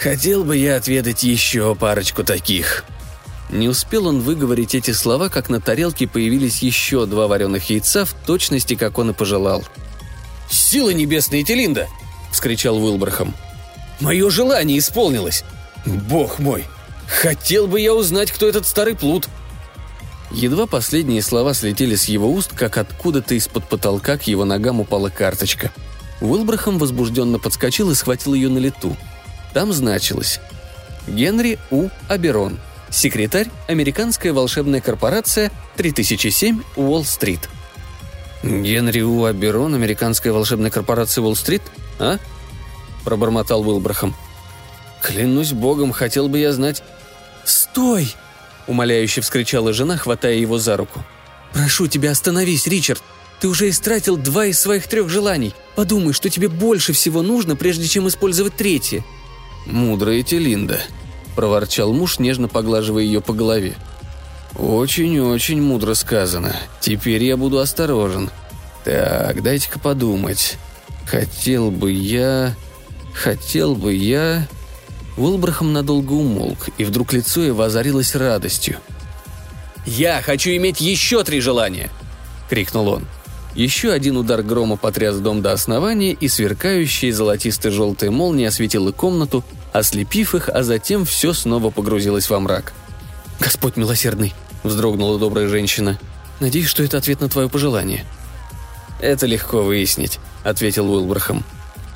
Хотел 0.00 0.44
бы 0.44 0.56
я 0.56 0.76
отведать 0.76 1.22
еще 1.24 1.74
парочку 1.74 2.24
таких». 2.24 2.84
Не 3.50 3.68
успел 3.68 4.06
он 4.06 4.20
выговорить 4.20 4.74
эти 4.74 4.92
слова, 4.92 5.28
как 5.28 5.50
на 5.50 5.60
тарелке 5.60 6.06
появились 6.06 6.62
еще 6.62 7.04
два 7.04 7.26
вареных 7.26 7.68
яйца 7.68 8.04
в 8.04 8.14
точности, 8.14 8.76
как 8.76 8.96
он 8.98 9.10
и 9.10 9.12
пожелал. 9.12 9.64
«Сила 10.48 10.90
небесная, 10.90 11.42
Телинда!»– 11.42 11.88
вскричал 12.32 12.78
Уилбрахам. 12.78 13.34
«Мое 13.98 14.30
желание 14.30 14.78
исполнилось! 14.78 15.44
Бог 15.84 16.38
мой! 16.38 16.64
Хотел 17.08 17.66
бы 17.66 17.80
я 17.80 17.92
узнать, 17.92 18.30
кто 18.30 18.48
этот 18.48 18.66
старый 18.66 18.94
плут!» 18.94 19.28
Едва 20.30 20.66
последние 20.66 21.22
слова 21.22 21.54
слетели 21.54 21.96
с 21.96 22.04
его 22.04 22.32
уст, 22.32 22.52
как 22.54 22.78
откуда-то 22.78 23.34
из-под 23.34 23.68
потолка 23.68 24.16
к 24.16 24.28
его 24.28 24.44
ногам 24.44 24.80
упала 24.80 25.10
карточка. 25.10 25.72
Уилбрахам 26.20 26.78
возбужденно 26.78 27.40
подскочил 27.40 27.90
и 27.90 27.94
схватил 27.96 28.32
ее 28.32 28.48
на 28.48 28.58
лету– 28.58 28.96
там 29.52 29.72
значилось 29.72 30.40
Генри 31.06 31.58
У. 31.70 31.88
Аберон, 32.08 32.58
секретарь 32.90 33.48
Американская 33.68 34.32
волшебная 34.32 34.80
корпорация 34.80 35.50
3007 35.76 36.62
Уолл-стрит. 36.76 37.48
«Генри 38.42 39.02
У. 39.02 39.24
Аберон, 39.24 39.74
американская 39.74 40.32
волшебная 40.32 40.70
корпорация 40.70 41.22
Уолл-стрит? 41.22 41.62
А?»– 41.98 42.18
пробормотал 43.04 43.66
Уилбрахам. 43.68 44.14
«Клянусь 45.02 45.52
богом, 45.52 45.92
хотел 45.92 46.28
бы 46.28 46.38
я 46.38 46.52
знать...» 46.52 46.82
«Стой!»– 47.44 48.14
умоляюще 48.66 49.20
вскричала 49.20 49.72
жена, 49.72 49.96
хватая 49.96 50.34
его 50.34 50.58
за 50.58 50.76
руку. 50.76 51.04
«Прошу 51.52 51.86
тебя, 51.86 52.12
остановись, 52.12 52.66
Ричард! 52.66 53.02
Ты 53.40 53.48
уже 53.48 53.70
истратил 53.70 54.16
два 54.16 54.46
из 54.46 54.60
своих 54.60 54.86
трех 54.86 55.08
желаний. 55.08 55.54
Подумай, 55.74 56.12
что 56.12 56.28
тебе 56.28 56.48
больше 56.48 56.92
всего 56.92 57.22
нужно, 57.22 57.56
прежде 57.56 57.88
чем 57.88 58.08
использовать 58.08 58.56
третье». 58.56 59.04
«Мудрая 59.66 60.22
Телинда»,– 60.22 60.80
проворчал 61.36 61.92
муж, 61.92 62.18
нежно 62.18 62.48
поглаживая 62.48 63.02
ее 63.02 63.20
по 63.20 63.32
голове. 63.32 63.74
«Очень-очень 64.58 65.62
мудро 65.62 65.94
сказано. 65.94 66.56
Теперь 66.80 67.22
я 67.24 67.36
буду 67.36 67.58
осторожен. 67.58 68.30
Так, 68.84 69.42
дайте-ка 69.42 69.78
подумать. 69.78 70.56
Хотел 71.06 71.70
бы 71.70 71.92
я... 71.92 72.54
Хотел 73.14 73.74
бы 73.74 73.94
я...» 73.94 74.48
Уилбрахам 75.16 75.72
надолго 75.72 76.12
умолк, 76.12 76.68
и 76.78 76.84
вдруг 76.84 77.12
лицо 77.12 77.42
его 77.42 77.62
озарилось 77.62 78.14
радостью. 78.14 78.78
«Я 79.86 80.22
хочу 80.22 80.50
иметь 80.50 80.80
еще 80.80 81.24
три 81.24 81.40
желания!»— 81.40 81.90
крикнул 82.48 82.88
он. 82.88 83.06
Еще 83.54 83.90
один 83.90 84.16
удар 84.16 84.42
грома 84.42 84.76
потряс 84.76 85.16
дом 85.16 85.42
до 85.42 85.52
основания, 85.52 86.12
и 86.12 86.28
сверкающая 86.28 87.12
золотисто-желтая 87.12 88.10
молния 88.10 88.48
осветила 88.48 88.92
комнату, 88.92 89.44
ослепив 89.72 90.34
их, 90.34 90.48
а 90.48 90.62
затем 90.62 91.04
все 91.04 91.32
снова 91.32 91.70
погрузилось 91.70 92.30
во 92.30 92.38
мрак. 92.38 92.72
«Господь 93.40 93.76
милосердный!»– 93.76 94.34
вздрогнула 94.62 95.18
добрая 95.18 95.48
женщина. 95.48 95.98
«Надеюсь, 96.38 96.68
что 96.68 96.84
это 96.84 96.98
ответ 96.98 97.20
на 97.20 97.28
твое 97.28 97.48
пожелание». 97.48 98.04
«Это 99.00 99.26
легко 99.26 99.62
выяснить»,– 99.62 100.20
ответил 100.44 100.92
Уилбрахам. 100.92 101.42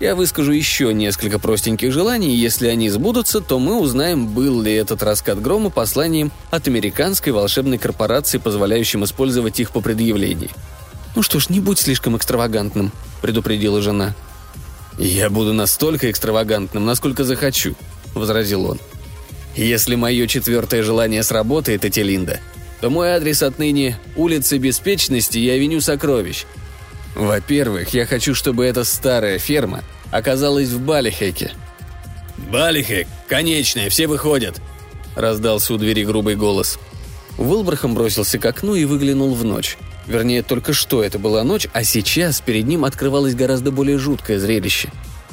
«Я 0.00 0.16
выскажу 0.16 0.52
еще 0.52 0.92
несколько 0.92 1.38
простеньких 1.38 1.92
желаний, 1.92 2.34
и 2.34 2.38
если 2.38 2.66
они 2.66 2.90
сбудутся, 2.90 3.40
то 3.40 3.60
мы 3.60 3.78
узнаем, 3.78 4.26
был 4.26 4.60
ли 4.60 4.74
этот 4.74 5.02
раскат 5.02 5.40
грома 5.40 5.70
посланием 5.70 6.32
от 6.50 6.66
американской 6.66 7.32
волшебной 7.32 7.78
корпорации, 7.78 8.38
позволяющим 8.38 9.04
использовать 9.04 9.60
их 9.60 9.70
по 9.70 9.80
предъявлении. 9.80 10.50
«Ну 11.14 11.22
что 11.22 11.38
ж, 11.38 11.48
не 11.48 11.60
будь 11.60 11.78
слишком 11.78 12.16
экстравагантным»,— 12.16 12.92
предупредила 13.22 13.80
жена. 13.80 14.14
«Я 14.98 15.30
буду 15.30 15.52
настолько 15.52 16.10
экстравагантным, 16.10 16.84
насколько 16.84 17.24
захочу»,— 17.24 17.74
возразил 18.14 18.64
он. 18.64 18.80
«Если 19.56 19.94
мое 19.94 20.26
четвертое 20.26 20.82
желание 20.82 21.22
сработает, 21.22 21.84
Этелинда, 21.84 22.40
то 22.80 22.90
мой 22.90 23.10
адрес 23.10 23.42
отныне– 23.42 23.98
улица 24.16 24.58
Беспечности 24.58 25.38
и 25.38 25.48
авеню 25.48 25.80
Сокровищ. 25.80 26.44
Во-первых, 27.14 27.94
я 27.94 28.06
хочу, 28.06 28.34
чтобы 28.34 28.64
эта 28.64 28.84
старая 28.84 29.38
ферма 29.38 29.82
оказалась 30.10 30.68
в 30.68 30.80
Балихеке». 30.80 31.52
«Балихек! 32.50 33.06
Конечная, 33.28 33.88
все 33.88 34.08
выходят!»– 34.08 34.60
раздался 35.14 35.74
у 35.74 35.78
двери 35.78 36.04
грубый 36.04 36.34
голос. 36.34 36.78
Уилбрахам 37.38 37.94
бросился 37.94 38.38
к 38.38 38.46
окну 38.46 38.74
и 38.74 38.84
выглянул 38.84 39.34
в 39.34 39.44
ночь. 39.44 39.76
Вернее, 40.06 40.42
только 40.42 40.72
что 40.72 41.02
это 41.02 41.18
была 41.18 41.44
ночь, 41.44 41.66
а 41.72 41.82
сейчас 41.82 42.40
перед 42.40 42.66
ним 42.66 42.84
открывалось 42.84 43.34
гораздо 43.34 43.70
более 43.70 43.98
жуткое 43.98 44.38
зрелище. 44.38 44.90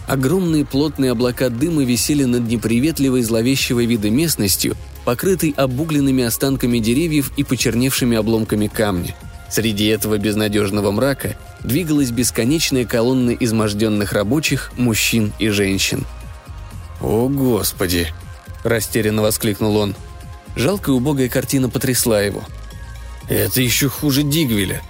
Огромные 0.07 0.65
плотные 0.65 1.11
облака 1.11 1.49
дыма 1.49 1.83
висели 1.83 2.23
над 2.23 2.47
неприветливой 2.47 3.21
зловещего 3.21 3.83
вида 3.83 4.09
местностью, 4.09 4.75
покрытой 5.05 5.53
обугленными 5.55 6.23
останками 6.23 6.79
деревьев 6.79 7.31
и 7.37 7.43
почерневшими 7.43 8.17
обломками 8.17 8.67
камня. 8.67 9.15
Среди 9.49 9.87
этого 9.87 10.17
безнадежного 10.17 10.91
мрака 10.91 11.35
двигалась 11.61 12.11
бесконечная 12.11 12.85
колонна 12.85 13.31
изможденных 13.31 14.13
рабочих, 14.13 14.71
мужчин 14.77 15.33
и 15.39 15.49
женщин. 15.49 16.05
«О, 17.01 17.27
Господи!»– 17.27 18.07
растерянно 18.63 19.21
воскликнул 19.21 19.75
он. 19.75 19.95
Жалкая 20.55 20.95
убогая 20.95 21.29
картина 21.29 21.69
потрясла 21.69 22.21
его– 22.21 22.43
это 23.33 23.61
еще 23.61 23.89
хуже 23.89 24.23
Дигвиля. 24.23 24.81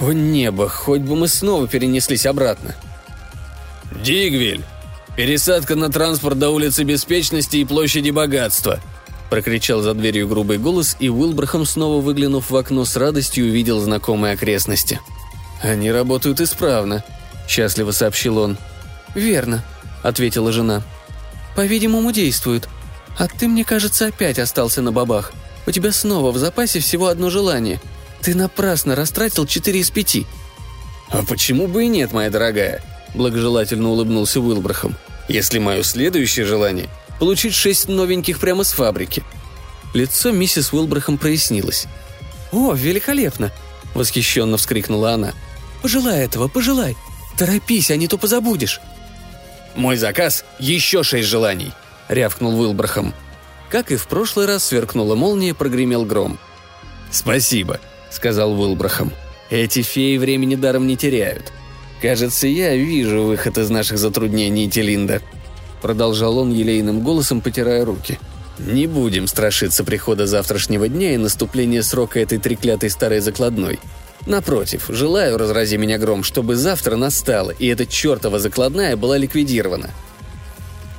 О 0.00 0.12
небо, 0.12 0.68
хоть 0.68 1.02
бы 1.02 1.16
мы 1.16 1.28
снова 1.28 1.68
перенеслись 1.68 2.26
обратно. 2.26 2.74
«Дигвиль! 4.02 4.64
Пересадка 5.16 5.76
на 5.76 5.90
транспорт 5.90 6.38
до 6.38 6.50
улицы 6.50 6.84
Беспечности 6.84 7.58
и 7.58 7.64
площади 7.64 8.10
Богатства!» 8.10 8.80
прокричал 9.32 9.80
за 9.80 9.94
дверью 9.94 10.28
грубый 10.28 10.58
голос, 10.58 10.94
и 11.00 11.08
Уилбрахам, 11.08 11.64
снова 11.64 12.02
выглянув 12.02 12.50
в 12.50 12.56
окно 12.56 12.84
с 12.84 12.96
радостью, 12.96 13.46
увидел 13.46 13.80
знакомые 13.80 14.34
окрестности. 14.34 15.00
«Они 15.62 15.90
работают 15.90 16.40
исправно»,– 16.42 17.02
счастливо 17.48 17.92
сообщил 17.92 18.36
он. 18.36 18.58
«Верно»,– 19.14 19.64
ответила 20.02 20.52
жена. 20.52 20.82
«По-видимому, 21.56 22.12
действуют. 22.12 22.68
А 23.18 23.26
ты, 23.26 23.48
мне 23.48 23.64
кажется, 23.64 24.08
опять 24.08 24.38
остался 24.38 24.82
на 24.82 24.92
бабах. 24.92 25.32
У 25.66 25.70
тебя 25.70 25.92
снова 25.92 26.32
в 26.32 26.38
запасе 26.38 26.80
всего 26.80 27.06
одно 27.06 27.30
желание. 27.30 27.80
Ты 28.20 28.34
напрасно 28.34 28.94
растратил 28.94 29.46
четыре 29.46 29.80
из 29.80 29.90
пяти». 29.90 30.26
«А 31.10 31.22
почему 31.24 31.68
бы 31.68 31.84
и 31.84 31.88
нет, 31.88 32.12
моя 32.12 32.30
дорогая?»– 32.30 32.82
благожелательно 33.14 33.90
улыбнулся 33.90 34.40
Уилбрахам. 34.40 34.96
«Если 35.28 35.58
мое 35.58 35.82
следующее 35.82 36.46
желание– 36.46 36.88
получить 37.18 37.54
шесть 37.54 37.88
новеньких 37.88 38.38
прямо 38.38 38.64
с 38.64 38.72
фабрики». 38.72 39.22
Лицо 39.94 40.30
миссис 40.30 40.72
Уилбрахам 40.72 41.18
прояснилось. 41.18 41.86
«О, 42.50 42.72
великолепно!»– 42.72 43.52
восхищенно 43.94 44.56
вскрикнула 44.56 45.12
она. 45.12 45.32
«Пожелай 45.82 46.24
этого, 46.24 46.48
пожелай! 46.48 46.96
Торопись, 47.36 47.90
а 47.90 47.96
не 47.96 48.08
то 48.08 48.16
позабудешь!» 48.16 48.80
«Мой 49.74 49.96
заказ– 49.96 50.44
еще 50.58 51.02
шесть 51.02 51.28
желаний!»– 51.28 51.72
рявкнул 52.08 52.58
Уилбрахам. 52.58 53.14
Как 53.72 53.90
и 53.90 53.96
в 53.96 54.06
прошлый 54.06 54.44
раз 54.44 54.64
сверкнула 54.64 55.14
молния, 55.14 55.54
прогремел 55.54 56.04
гром. 56.04 56.38
«Спасибо»,— 57.10 57.80
сказал 58.10 58.52
Уилбрахам. 58.52 59.10
«Эти 59.48 59.80
феи 59.80 60.18
времени 60.18 60.56
даром 60.56 60.86
не 60.86 60.94
теряют. 60.94 61.50
Кажется, 62.02 62.46
я 62.46 62.76
вижу 62.76 63.22
выход 63.22 63.56
из 63.56 63.70
наших 63.70 63.96
затруднений, 63.96 64.68
Телинда»,— 64.68 65.22
продолжал 65.80 66.36
он 66.36 66.52
елейным 66.52 67.00
голосом, 67.00 67.40
потирая 67.40 67.86
руки. 67.86 68.18
«Не 68.58 68.86
будем 68.86 69.26
страшиться 69.26 69.84
прихода 69.84 70.26
завтрашнего 70.26 70.86
дня 70.86 71.14
и 71.14 71.16
наступления 71.16 71.80
срока 71.80 72.20
этой 72.20 72.36
треклятой 72.36 72.90
старой 72.90 73.20
закладной. 73.20 73.80
Напротив, 74.26 74.84
желаю, 74.90 75.38
разрази 75.38 75.78
меня 75.78 75.96
гром, 75.96 76.24
чтобы 76.24 76.56
завтра 76.56 76.96
настало, 76.96 77.52
и 77.52 77.68
эта 77.68 77.86
чертова 77.86 78.38
закладная 78.38 78.98
была 78.98 79.16
ликвидирована. 79.16 79.88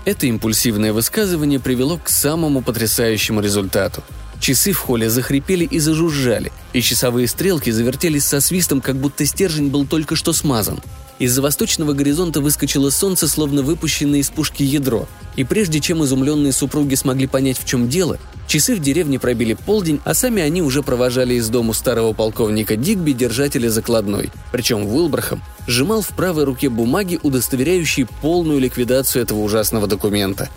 Это 0.06 0.28
импульсивное 0.28 0.92
высказывание 0.92 1.60
привело 1.60 1.98
к 1.98 2.10
самому 2.10 2.62
потрясающему 2.62 3.40
результату. 3.40 4.04
Часы 4.42 4.74
в 4.74 4.80
холле 4.80 5.10
захрипели 5.10 5.64
и 5.64 5.80
зажужжали, 5.80 6.52
и 6.74 6.82
часовые 6.82 7.30
стрелки 7.30 7.70
завертелись 7.70 8.26
со 8.26 8.42
свистом, 8.42 8.82
как 8.82 8.98
будто 8.98 9.26
стержень 9.26 9.70
был 9.70 9.86
только 9.86 10.18
что 10.18 10.34
смазан. 10.34 10.82
Из-за 11.20 11.42
восточного 11.42 11.94
горизонта 11.94 12.42
выскочило 12.42 12.90
солнце, 12.90 13.28
словно 13.28 13.62
выпущенное 13.62 14.20
из 14.20 14.30
пушки 14.30 14.64
ядро, 14.64 15.08
и 15.36 15.44
прежде 15.44 15.80
чем 15.80 16.04
изумленные 16.04 16.52
супруги 16.52 16.96
смогли 16.96 17.28
понять, 17.28 17.60
в 17.60 17.66
чем 17.66 17.88
дело, 17.88 18.18
часы 18.48 18.76
в 18.76 18.80
деревне 18.80 19.20
пробили 19.20 19.54
полдень, 19.54 20.02
а 20.06 20.16
сами 20.16 20.42
они 20.42 20.62
уже 20.62 20.82
провожали 20.82 21.36
из 21.36 21.50
дому 21.50 21.74
старого 21.74 22.14
полковника 22.14 22.76
Дигби 22.76 23.12
держателя 23.12 23.70
закладной. 23.70 24.32
Причем 24.52 24.86
Уилбрахам 24.88 25.44
сжимал 25.68 26.02
в 26.02 26.10
правой 26.10 26.46
руке 26.46 26.70
бумаги, 26.70 27.20
удостоверяющие 27.22 28.08
полную 28.22 28.60
ликвидацию 28.60 29.22
этого 29.22 29.40
ужасного 29.40 29.88
документа. 29.88 30.50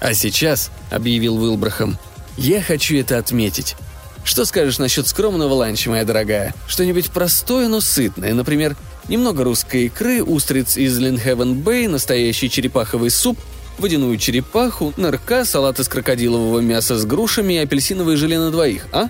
«А 0.00 0.14
сейчас»,— 0.14 0.70
объявил 0.90 1.36
Уилбрахам,— 1.36 1.98
«я 2.36 2.62
хочу 2.62 2.96
это 2.96 3.18
отметить. 3.18 3.76
Что 4.24 4.44
скажешь 4.44 4.78
насчет 4.78 5.06
скромного 5.06 5.54
ланча, 5.54 5.90
моя 5.90 6.04
дорогая? 6.04 6.54
Что-нибудь 6.66 7.10
простое, 7.10 7.66
но 7.68 7.80
сытное, 7.80 8.34
например, 8.34 8.76
немного 9.08 9.44
русской 9.44 9.86
икры, 9.86 10.22
устриц 10.22 10.76
из 10.76 10.98
Линхевен 10.98 11.54
Бэй, 11.54 11.86
настоящий 11.86 12.50
черепаховый 12.50 13.10
суп, 13.10 13.38
водяную 13.78 14.16
черепаху, 14.18 14.92
нырка, 14.96 15.44
салат 15.44 15.80
из 15.80 15.88
крокодилового 15.88 16.60
мяса 16.60 16.98
с 16.98 17.04
грушами 17.04 17.54
и 17.54 17.58
апельсиновое 17.58 18.16
желе 18.16 18.38
на 18.38 18.50
двоих, 18.50 18.86
а?» 18.92 19.08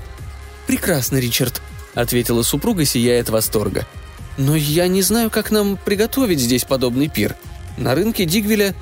«Прекрасно, 0.66 1.16
Ричард»,— 1.16 1.62
ответила 1.94 2.42
супруга, 2.42 2.84
сияя 2.84 3.22
от 3.22 3.30
восторга. 3.30 3.86
«Но 4.36 4.54
я 4.54 4.86
не 4.86 5.02
знаю, 5.02 5.30
как 5.30 5.50
нам 5.50 5.76
приготовить 5.76 6.40
здесь 6.40 6.64
подобный 6.64 7.08
пир. 7.08 7.36
На 7.76 7.94
рынке 7.94 8.24
Дигвеля...» 8.24 8.74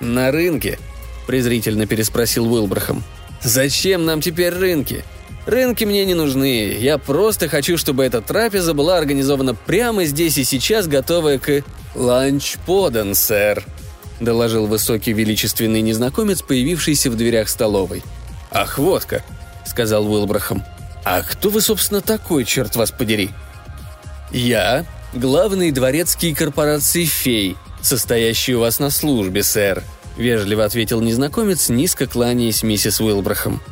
«На 0.00 0.30
рынке?»– 0.32 0.78
презрительно 1.26 1.86
переспросил 1.86 2.52
Уилбрахам. 2.52 3.04
«Зачем 3.42 4.04
нам 4.04 4.20
теперь 4.20 4.52
рынки? 4.54 5.04
Рынки 5.48 5.84
мне 5.84 6.04
не 6.04 6.12
нужны. 6.12 6.76
Я 6.78 6.98
просто 6.98 7.48
хочу, 7.48 7.78
чтобы 7.78 8.04
эта 8.04 8.20
трапеза 8.20 8.74
была 8.74 8.98
организована 8.98 9.54
прямо 9.54 10.04
здесь 10.04 10.36
и 10.36 10.44
сейчас, 10.44 10.86
готовая 10.86 11.38
к... 11.38 11.62
«Ланч 11.94 12.58
подан, 12.66 13.14
сэр»,— 13.14 13.64
доложил 14.20 14.66
высокий 14.66 15.14
величественный 15.14 15.80
незнакомец, 15.80 16.42
появившийся 16.42 17.10
в 17.10 17.16
дверях 17.16 17.48
столовой. 17.48 18.02
«Ах, 18.50 18.76
вот 18.76 19.06
как»,— 19.06 19.22
сказал 19.66 20.06
Уилбрахам. 20.06 20.62
«А 21.02 21.22
кто 21.22 21.48
вы, 21.48 21.62
собственно, 21.62 22.02
такой, 22.02 22.44
черт 22.44 22.76
вас 22.76 22.90
подери?» 22.90 23.30
«Я 24.30 24.84
главный 25.14 25.70
дворецкий 25.70 26.34
корпорации 26.34 27.06
«Фей», 27.06 27.56
состоящий 27.80 28.54
у 28.54 28.60
вас 28.60 28.80
на 28.80 28.90
службе, 28.90 29.42
сэр»,— 29.42 29.82
вежливо 30.18 30.66
ответил 30.66 31.00
незнакомец, 31.00 31.70
низко 31.70 32.06
кланяясь 32.06 32.62
миссис 32.62 33.00
Уилбрахам. 33.00 33.62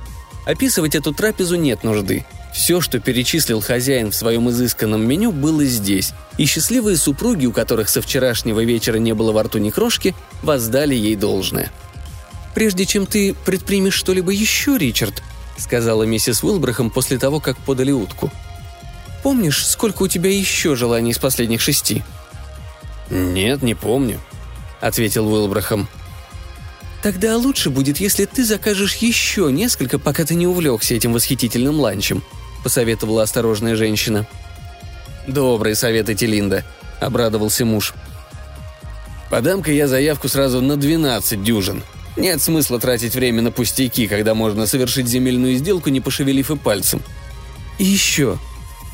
Описывать 0.46 0.94
эту 0.94 1.12
трапезу 1.12 1.56
нет 1.56 1.82
нужды. 1.82 2.24
Все, 2.54 2.80
что 2.80 3.00
перечислил 3.00 3.60
хозяин 3.60 4.12
в 4.12 4.14
своем 4.14 4.48
изысканном 4.48 5.06
меню, 5.06 5.32
было 5.32 5.64
здесь, 5.64 6.12
и 6.38 6.46
счастливые 6.46 6.96
супруги, 6.96 7.44
у 7.46 7.52
которых 7.52 7.88
со 7.90 8.00
вчерашнего 8.00 8.64
вечера 8.64 8.96
не 8.96 9.12
было 9.12 9.32
во 9.32 9.42
рту 9.42 9.58
ни 9.58 9.70
крошки, 9.70 10.14
воздали 10.42 10.94
ей 10.94 11.16
должное. 11.16 11.70
«Прежде 12.54 12.86
чем 12.86 13.04
ты 13.04 13.34
предпримешь 13.34 13.92
что-либо 13.92 14.30
еще, 14.32 14.78
Ричард»,— 14.78 15.22
сказала 15.58 16.04
миссис 16.04 16.42
Уилбрахам 16.42 16.90
после 16.90 17.18
того, 17.18 17.40
как 17.40 17.58
подали 17.58 17.90
утку. 17.90 18.30
«Помнишь, 19.22 19.66
сколько 19.66 20.04
у 20.04 20.08
тебя 20.08 20.30
еще 20.30 20.76
желаний 20.76 21.10
из 21.10 21.18
последних 21.18 21.60
шести?» 21.60 22.02
«Нет, 23.10 23.62
не 23.62 23.74
помню»,— 23.74 24.20
ответил 24.80 25.26
Уилбрахам. 25.26 25.88
«Тогда 27.02 27.36
лучше 27.36 27.70
будет, 27.70 27.98
если 27.98 28.24
ты 28.24 28.44
закажешь 28.44 28.96
еще 28.96 29.50
несколько, 29.52 29.98
пока 29.98 30.24
ты 30.24 30.34
не 30.34 30.46
увлекся 30.46 30.94
этим 30.94 31.12
восхитительным 31.12 31.78
ланчем»,— 31.78 32.22
посоветовала 32.64 33.22
осторожная 33.22 33.76
женщина. 33.76 34.26
«Добрый 35.26 35.76
совет, 35.76 36.08
Этилинда»,— 36.08 36.64
обрадовался 37.00 37.64
муж. 37.64 37.94
«Подам-ка 39.30 39.72
я 39.72 39.88
заявку 39.88 40.28
сразу 40.28 40.60
на 40.60 40.76
12 40.76 41.42
дюжин. 41.42 41.82
Нет 42.16 42.40
смысла 42.40 42.80
тратить 42.80 43.14
время 43.14 43.42
на 43.42 43.50
пустяки, 43.50 44.06
когда 44.06 44.34
можно 44.34 44.66
совершить 44.66 45.06
земельную 45.06 45.56
сделку, 45.56 45.90
не 45.90 46.00
пошевелив 46.00 46.50
и 46.50 46.56
пальцем». 46.56 47.02
«И 47.78 47.84
еще. 47.84 48.38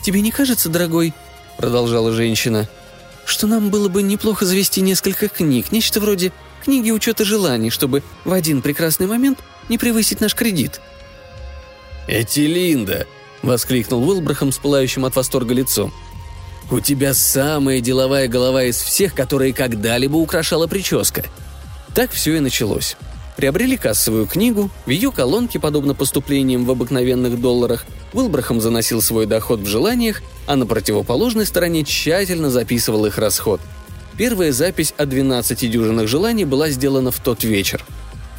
Тебе 0.03 0.21
не 0.21 0.31
кажется, 0.33 0.69
дорогой?»— 0.69 1.15
продолжала 1.59 2.13
женщина— 2.13 2.69
что 3.25 3.47
нам 3.47 3.71
было 3.71 3.89
бы 3.89 4.03
неплохо 4.03 4.45
завести 4.45 4.81
несколько 4.81 5.29
книг, 5.29 5.73
нечто 5.73 6.01
вроде 6.01 6.33
книги 6.63 6.91
учета 6.91 7.25
желаний, 7.25 7.71
чтобы 7.71 8.03
в 8.25 8.33
один 8.33 8.63
прекрасный 8.63 9.07
момент 9.07 9.41
не 9.69 9.79
превысить 9.79 10.21
наш 10.21 10.35
кредит». 10.35 10.81
«Эти 12.07 12.41
Линда!»— 12.41 13.07
воскликнул 13.43 14.09
Уилбрахам 14.09 14.53
с 14.53 14.59
пылающим 14.59 15.05
от 15.05 15.15
восторга 15.17 15.55
лицом. 15.55 15.93
«У 16.71 16.81
тебя 16.81 17.15
самая 17.15 17.81
деловая 17.81 18.29
голова 18.29 18.65
из 18.65 18.77
всех, 18.77 19.15
которые 19.15 19.53
когда-либо 19.53 20.17
украшала 20.17 20.67
прическа». 20.67 21.25
Так 21.95 22.11
все 22.11 22.37
и 22.37 22.41
началось. 22.41 22.97
Приобрели 23.37 23.77
кассовую 23.77 24.27
книгу, 24.27 24.71
в 24.87 24.91
ее 24.91 25.11
колонке, 25.11 25.59
подобно 25.59 25.95
поступлениям 25.95 26.65
в 26.65 26.71
обыкновенных 26.71 27.41
долларах, 27.41 27.87
Уилбрахам 28.13 28.61
заносил 28.61 29.01
свой 29.01 29.27
доход 29.27 29.61
в 29.61 29.67
желаниях, 29.67 30.23
а 30.47 30.57
на 30.57 30.67
противоположной 30.67 31.47
стороне 31.47 31.85
тщательно 31.85 32.51
записывал 32.51 33.07
их 33.07 33.19
расход. 33.19 33.61
Первая 34.17 34.53
запись 34.53 34.95
о 34.97 35.07
12 35.07 35.71
дюжинах 35.71 36.07
желаний 36.07 36.45
была 36.45 36.71
сделана 36.71 37.11
в 37.11 37.21
тот 37.21 37.45
вечер. 37.45 37.85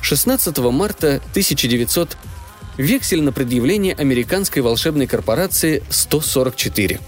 16 0.01 0.57
марта 0.59 1.21
1900 1.31 2.17
вексель 2.77 3.21
на 3.21 3.31
предъявление 3.31 3.93
американской 3.95 4.61
волшебной 4.61 5.07
корпорации 5.07 5.83
144. 5.89 6.99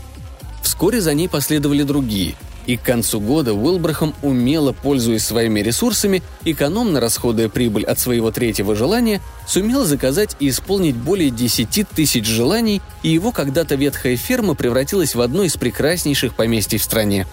Вскоре 0.63 1.01
за 1.01 1.13
ней 1.13 1.29
последовали 1.29 1.83
другие– 1.83 2.35
и 2.67 2.77
к 2.77 2.83
концу 2.83 3.19
года 3.19 3.53
Уилбрахам, 3.53 4.15
умело 4.21 4.71
пользуясь 4.71 5.23
своими 5.23 5.59
ресурсами, 5.59 6.23
экономно 6.45 6.99
расходуя 6.99 7.49
прибыль 7.49 7.85
от 7.85 7.99
своего 7.99 8.31
третьего 8.31 8.75
желания, 8.75 9.21
сумел 9.47 9.85
заказать 9.85 10.35
и 10.39 10.49
исполнить 10.49 10.95
более 10.95 11.29
10 11.29 11.87
тысяч 11.89 12.25
желаний, 12.25 12.81
и 13.03 13.09
его 13.09 13.31
когда-то 13.31 13.75
ветхая 13.75 14.17
ферма 14.17 14.55
превратилась 14.55 15.15
в 15.15 15.21
одно 15.21 15.43
из 15.43 15.55
прекраснейших 15.57 16.35
поместий 16.35 16.79
в 16.79 16.83
стране. 16.83 17.27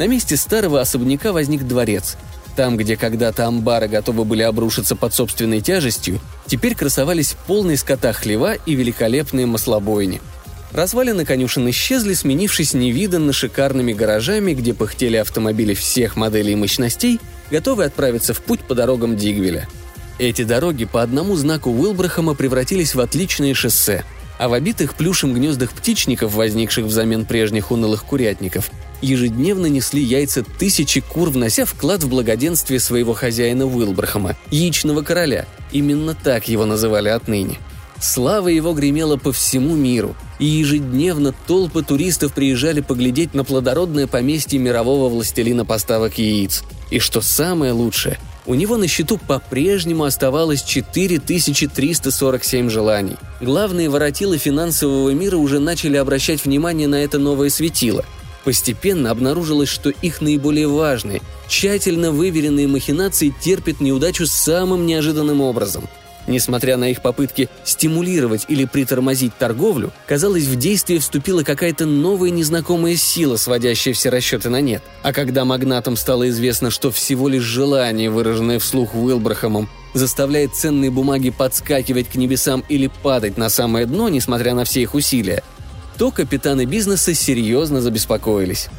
На 0.00 0.06
месте 0.06 0.38
старого 0.38 0.80
особняка 0.80 1.30
возник 1.30 1.64
дворец. 1.64 2.16
Там, 2.56 2.78
где 2.78 2.96
когда-то 2.96 3.46
амбары 3.46 3.86
готовы 3.86 4.24
были 4.24 4.40
обрушиться 4.40 4.96
под 4.96 5.12
собственной 5.12 5.60
тяжестью, 5.60 6.20
теперь 6.46 6.74
красовались 6.74 7.36
полные 7.46 7.76
скота 7.76 8.14
хлева 8.14 8.54
и 8.54 8.74
великолепные 8.74 9.44
маслобойни– 9.44 10.22
Развалины 10.72 11.24
конюшен 11.24 11.68
исчезли, 11.70 12.14
сменившись 12.14 12.74
невиданно 12.74 13.32
шикарными 13.32 13.92
гаражами, 13.92 14.54
где 14.54 14.72
пыхтели 14.72 15.16
автомобили 15.16 15.74
всех 15.74 16.14
моделей 16.14 16.52
и 16.52 16.56
мощностей, 16.56 17.20
готовые 17.50 17.88
отправиться 17.88 18.34
в 18.34 18.40
путь 18.40 18.60
по 18.60 18.76
дорогам 18.76 19.16
Дигвеля. 19.16 19.68
Эти 20.18 20.44
дороги 20.44 20.84
по 20.84 21.02
одному 21.02 21.34
знаку 21.34 21.70
Уилбрахама 21.70 22.34
превратились 22.34 22.94
в 22.94 23.00
отличные 23.00 23.52
шоссе, 23.52 24.04
а 24.38 24.48
в 24.48 24.52
обитых 24.52 24.94
плюшем 24.94 25.34
гнездах 25.34 25.72
птичников, 25.72 26.34
возникших 26.34 26.84
взамен 26.84 27.26
прежних 27.26 27.72
унылых 27.72 28.04
курятников, 28.04 28.70
ежедневно 29.02 29.66
несли 29.66 30.02
яйца 30.02 30.44
тысячи 30.58 31.00
кур, 31.00 31.30
внося 31.30 31.64
вклад 31.64 32.02
в 32.02 32.08
благоденствие 32.08 32.80
своего 32.80 33.14
хозяина 33.14 33.66
Уилбрахама, 33.66 34.36
яичного 34.50 35.02
короля. 35.02 35.46
Именно 35.72 36.14
так 36.14 36.48
его 36.48 36.66
называли 36.66 37.08
отныне– 37.08 37.58
Слава 38.00 38.48
его 38.48 38.72
гремела 38.72 39.18
по 39.18 39.30
всему 39.30 39.76
миру, 39.76 40.16
и 40.38 40.46
ежедневно 40.46 41.34
толпы 41.46 41.82
туристов 41.82 42.32
приезжали 42.32 42.80
поглядеть 42.80 43.34
на 43.34 43.44
плодородное 43.44 44.06
поместье 44.06 44.58
мирового 44.58 45.10
властелина 45.10 45.66
поставок 45.66 46.16
яиц. 46.16 46.62
И 46.90 46.98
что 46.98 47.20
самое 47.20 47.72
лучшее, 47.72 48.16
у 48.46 48.54
него 48.54 48.78
на 48.78 48.88
счету 48.88 49.18
по-прежнему 49.18 50.04
оставалось 50.04 50.62
4347 50.62 52.70
желаний. 52.70 53.16
Главные 53.42 53.90
воротилы 53.90 54.38
финансового 54.38 55.10
мира 55.10 55.36
уже 55.36 55.58
начали 55.58 55.98
обращать 55.98 56.46
внимание 56.46 56.88
на 56.88 57.04
это 57.04 57.18
новое 57.18 57.50
светило. 57.50 58.06
Постепенно 58.44 59.10
обнаружилось, 59.10 59.68
что 59.68 59.90
их 59.90 60.20
наиболее 60.20 60.68
важные, 60.68 61.20
тщательно 61.48 62.10
выверенные 62.10 62.66
махинации 62.66 63.34
терпят 63.40 63.80
неудачу 63.80 64.26
самым 64.26 64.86
неожиданным 64.86 65.40
образом– 65.40 65.88
Несмотря 66.26 66.76
на 66.76 66.90
их 66.90 67.02
попытки 67.02 67.48
стимулировать 67.64 68.44
или 68.48 68.64
притормозить 68.64 69.36
торговлю, 69.36 69.90
казалось, 70.06 70.44
в 70.44 70.56
действие 70.56 71.00
вступила 71.00 71.42
какая-то 71.42 71.86
новая 71.86 72.30
незнакомая 72.30 72.96
сила, 72.96 73.36
сводящая 73.36 73.94
все 73.94 74.10
расчеты 74.10 74.48
на 74.48 74.60
нет. 74.60 74.82
А 75.02 75.12
когда 75.12 75.44
магнатам 75.44 75.96
стало 75.96 76.28
известно, 76.28 76.70
что 76.70 76.90
всего 76.90 77.28
лишь 77.28 77.42
желание, 77.42 78.10
выраженное 78.10 78.58
вслух 78.58 78.94
Уилбрахамом, 78.94 79.68
заставляет 79.94 80.54
ценные 80.54 80.90
бумаги 80.90 81.30
подскакивать 81.30 82.08
к 82.08 82.14
небесам 82.14 82.62
или 82.68 82.90
падать 83.02 83.36
на 83.36 83.48
самое 83.48 83.86
дно, 83.86 84.08
несмотря 84.08 84.54
на 84.54 84.64
все 84.64 84.82
их 84.82 84.94
усилия, 84.94 85.42
то 86.00 86.10
капитаны 86.10 86.64
бизнеса 86.64 87.14
серьезно 87.14 87.80
забеспокоились. 87.80 88.70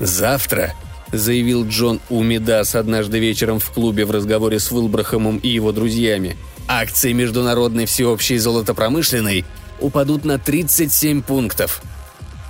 «Завтра»,— 0.00 0.72
заявил 1.12 1.66
Джон 1.66 2.00
Умидас 2.08 2.74
однажды 2.74 3.18
вечером 3.18 3.58
в 3.58 3.70
клубе 3.70 4.06
в 4.06 4.10
разговоре 4.12 4.58
с 4.58 4.72
Уилбрахамом 4.72 5.36
и 5.36 5.48
его 5.48 5.72
друзьями— 5.72 6.38
Акции 6.68 7.12
международной 7.12 7.86
всеобщей 7.86 8.38
золотопромышленной 8.38 9.44
упадут 9.80 10.24
на 10.24 10.38
37 10.38 11.22
пунктов. 11.22 11.82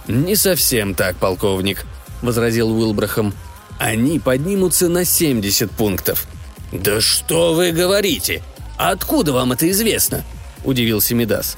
«Не 0.06 0.36
совсем 0.36 0.94
так, 0.94 1.16
полковник»,— 1.16 1.84
возразил 2.22 2.70
Уилбрахам. 2.70 3.34
«Они 3.78 4.18
поднимутся 4.18 4.88
на 4.88 5.04
70 5.04 5.70
пунктов». 5.70 6.26
«Да 6.70 7.00
что 7.00 7.54
вы 7.54 7.72
говорите? 7.72 8.42
Откуда 8.76 9.32
вам 9.32 9.52
это 9.52 9.68
известно?»– 9.70 10.24
удивился 10.64 11.14
Медас. 11.14 11.56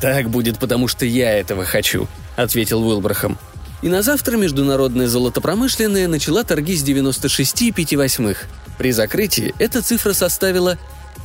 «Так 0.00 0.28
будет, 0.28 0.58
потому 0.58 0.88
что 0.88 1.06
я 1.06 1.32
этого 1.38 1.64
хочу»,– 1.64 2.06
ответил 2.36 2.86
Уилбрахам. 2.86 3.38
И 3.82 3.88
на 3.88 4.02
завтра 4.02 4.36
международная 4.36 5.06
золотопромышленная 5.06 6.08
начала 6.08 6.44
торги 6.44 6.76
с 6.76 6.84
96,5 6.84 7.96
восьмых. 7.96 8.44
При 8.78 8.92
закрытии 8.92 9.54
эта 9.58 9.82
цифра 9.82 10.12
составила 10.12 10.78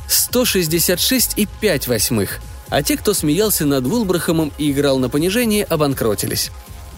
166,5 0.08 1.88
восьмых, 1.88 2.38
а 2.68 2.82
те, 2.82 2.96
кто 2.96 3.14
смеялся 3.14 3.66
над 3.66 3.86
Уилбрахамом 3.86 4.52
и 4.58 4.70
играл 4.70 4.98
на 4.98 5.08
понижение, 5.08 5.64
обанкротились. 5.64 6.50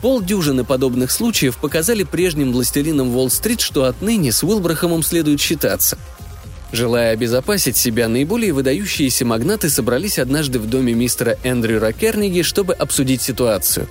Полдюжины 0.03 0.65
подобных 0.65 1.11
случаев 1.11 1.57
показали 1.57 2.03
прежним 2.03 2.53
властелинам 2.53 3.17
Уолл-стрит, 3.17 3.61
что 3.61 3.85
отныне 3.85 4.33
с 4.33 4.43
Уилбрахамом 4.43 5.03
следует 5.03 5.41
считаться. 5.41 5.97
Желая 6.75 7.13
обезопасить 7.13 7.77
себя, 7.77 8.09
наиболее 8.09 8.53
выдающиеся 8.53 9.25
магнаты 9.25 9.71
собрались 9.71 10.19
однажды 10.19 10.59
в 10.59 10.67
доме 10.67 10.93
мистера 10.93 11.39
Эндрю 11.45 11.79
Ракерниги, 11.79 12.43
чтобы 12.43 12.75
обсудить 12.75 13.23
ситуацию. 13.23 13.87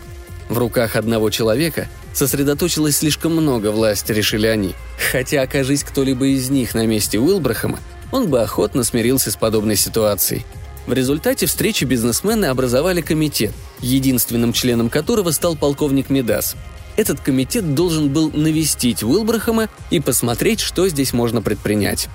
В 0.50 0.58
руках 0.58 0.98
одного 0.98 1.30
человека 1.30 1.88
сосредоточилось 2.14 2.98
слишком 2.98 3.38
много 3.38 3.72
власти, 3.72 4.12
решили 4.12 4.48
они. 4.48 4.76
Хотя, 5.14 5.44
окажись 5.44 5.86
кто-либо 5.86 6.26
из 6.26 6.50
них 6.50 6.76
на 6.76 6.86
месте 6.86 7.20
Уилбрахама, 7.20 7.80
он 8.12 8.28
бы 8.28 8.42
охотно 8.42 8.84
смирился 8.84 9.32
с 9.32 9.38
подобной 9.38 9.78
ситуацией. 9.78 10.46
В 10.86 10.92
результате 10.92 11.46
встречи 11.46 11.86
бизнесмены 11.86 12.48
образовали 12.48 13.00
комитет, 13.00 13.54
единственным 13.80 14.52
членом 14.52 14.90
которого 14.90 15.32
стал 15.32 15.56
полковник 15.56 16.10
Медас. 16.10 16.58
Этот 16.98 17.22
комитет 17.22 17.76
должен 17.76 18.10
был 18.10 18.30
навестить 18.32 19.04
Уилбрахама 19.04 19.70
и 19.90 20.02
посмотреть, 20.02 20.60
что 20.60 20.90
здесь 20.90 21.14
можно 21.14 21.42
предпринять. 21.42 22.10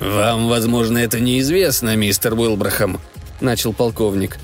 «Вам, 0.00 0.48
возможно, 0.48 0.98
это 0.98 1.20
неизвестно, 1.20 1.94
мистер 1.94 2.34
Уилбрахам»,— 2.34 3.00
начал 3.40 3.72
полковник. 3.72 4.38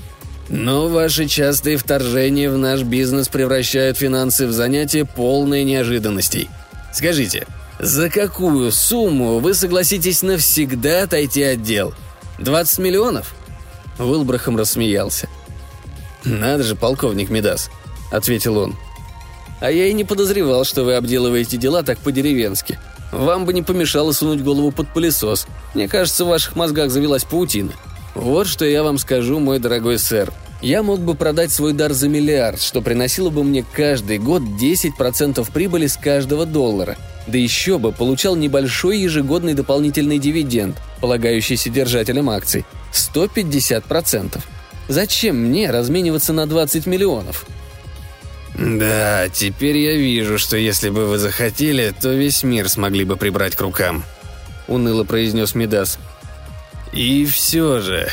Но 0.49 0.87
ваши 0.87 1.27
частые 1.27 1.77
вторжения 1.77 2.49
в 2.49 2.57
наш 2.57 2.81
бизнес 2.81 3.27
превращают 3.27 3.97
финансы 3.97 4.47
в 4.47 4.53
занятие 4.53 5.03
полной 5.03 5.63
неожиданностей. 5.63 6.49
Скажите, 6.93 7.45
за 7.79 8.09
какую 8.09 8.71
сумму 8.71 9.39
вы 9.39 9.53
согласитесь 9.53 10.21
навсегда 10.21 11.03
отойти 11.03 11.43
от 11.43 11.63
дел? 11.63 11.93
20 12.39 12.79
миллионов?» 12.79 13.35
Уилбрахам 13.99 14.57
рассмеялся. 14.57 15.27
«Надо 16.23 16.63
же, 16.63 16.75
полковник 16.75 17.29
Медас»,— 17.29 17.69
ответил 18.11 18.57
он. 18.57 18.75
«А 19.59 19.69
я 19.69 19.87
и 19.87 19.93
не 19.93 20.03
подозревал, 20.03 20.63
что 20.63 20.83
вы 20.83 20.95
обделываете 20.95 21.57
дела 21.57 21.83
так 21.83 21.97
по-деревенски. 21.99 22.79
Вам 23.11 23.45
бы 23.45 23.53
не 23.53 23.61
помешало 23.61 24.11
сунуть 24.11 24.43
голову 24.43 24.71
под 24.71 24.93
пылесос. 24.93 25.47
Мне 25.73 25.87
кажется, 25.87 26.25
в 26.25 26.29
ваших 26.29 26.55
мозгах 26.55 26.91
завелась 26.91 27.23
паутина. 27.23 27.71
Вот 28.15 28.47
что 28.47 28.65
я 28.65 28.83
вам 28.83 28.97
скажу, 28.97 29.39
мой 29.39 29.59
дорогой 29.59 29.99
сэр. 29.99 30.33
Я 30.61 30.81
мог 30.81 30.99
бы 31.01 31.13
продать 31.13 31.51
свой 31.51 31.73
дар 31.73 31.93
за 31.93 32.09
миллиард, 32.09 32.59
что 32.61 32.81
приносило 32.81 33.29
бы 33.29 33.43
мне 33.43 33.63
каждый 33.73 34.17
год 34.17 34.41
10% 34.41 35.47
прибыли 35.53 35.85
с 35.85 35.97
каждого 35.97 36.47
доллара. 36.47 36.97
Да 37.27 37.37
еще 37.37 37.77
бы 37.77 37.91
получал 37.91 38.35
небольшой 38.35 38.99
ежегодный 38.99 39.53
дополнительный 39.53 40.17
дивиденд, 40.17 40.75
полагающийся 40.99 41.69
держателям 41.69 42.29
акций– 42.29 42.65
150%. 42.91 44.39
Зачем 44.87 45.37
мне 45.37 45.69
размениваться 45.69 46.33
на 46.33 46.47
20 46.47 46.85
миллионов? 46.87 47.45
«Да, 48.57 49.29
теперь 49.29 49.77
я 49.77 49.95
вижу, 49.95 50.39
что 50.39 50.57
если 50.57 50.89
бы 50.89 51.05
вы 51.05 51.19
захотели, 51.19 51.93
то 51.99 52.09
весь 52.09 52.41
мир 52.41 52.69
смогли 52.69 53.05
бы 53.05 53.15
прибрать 53.15 53.55
к 53.55 53.61
рукам»,— 53.61 54.03
уныло 54.67 55.03
произнес 55.03 55.53
Медас. 55.53 55.99
«И 56.91 57.25
все 57.25 57.79
же...» 57.79 58.09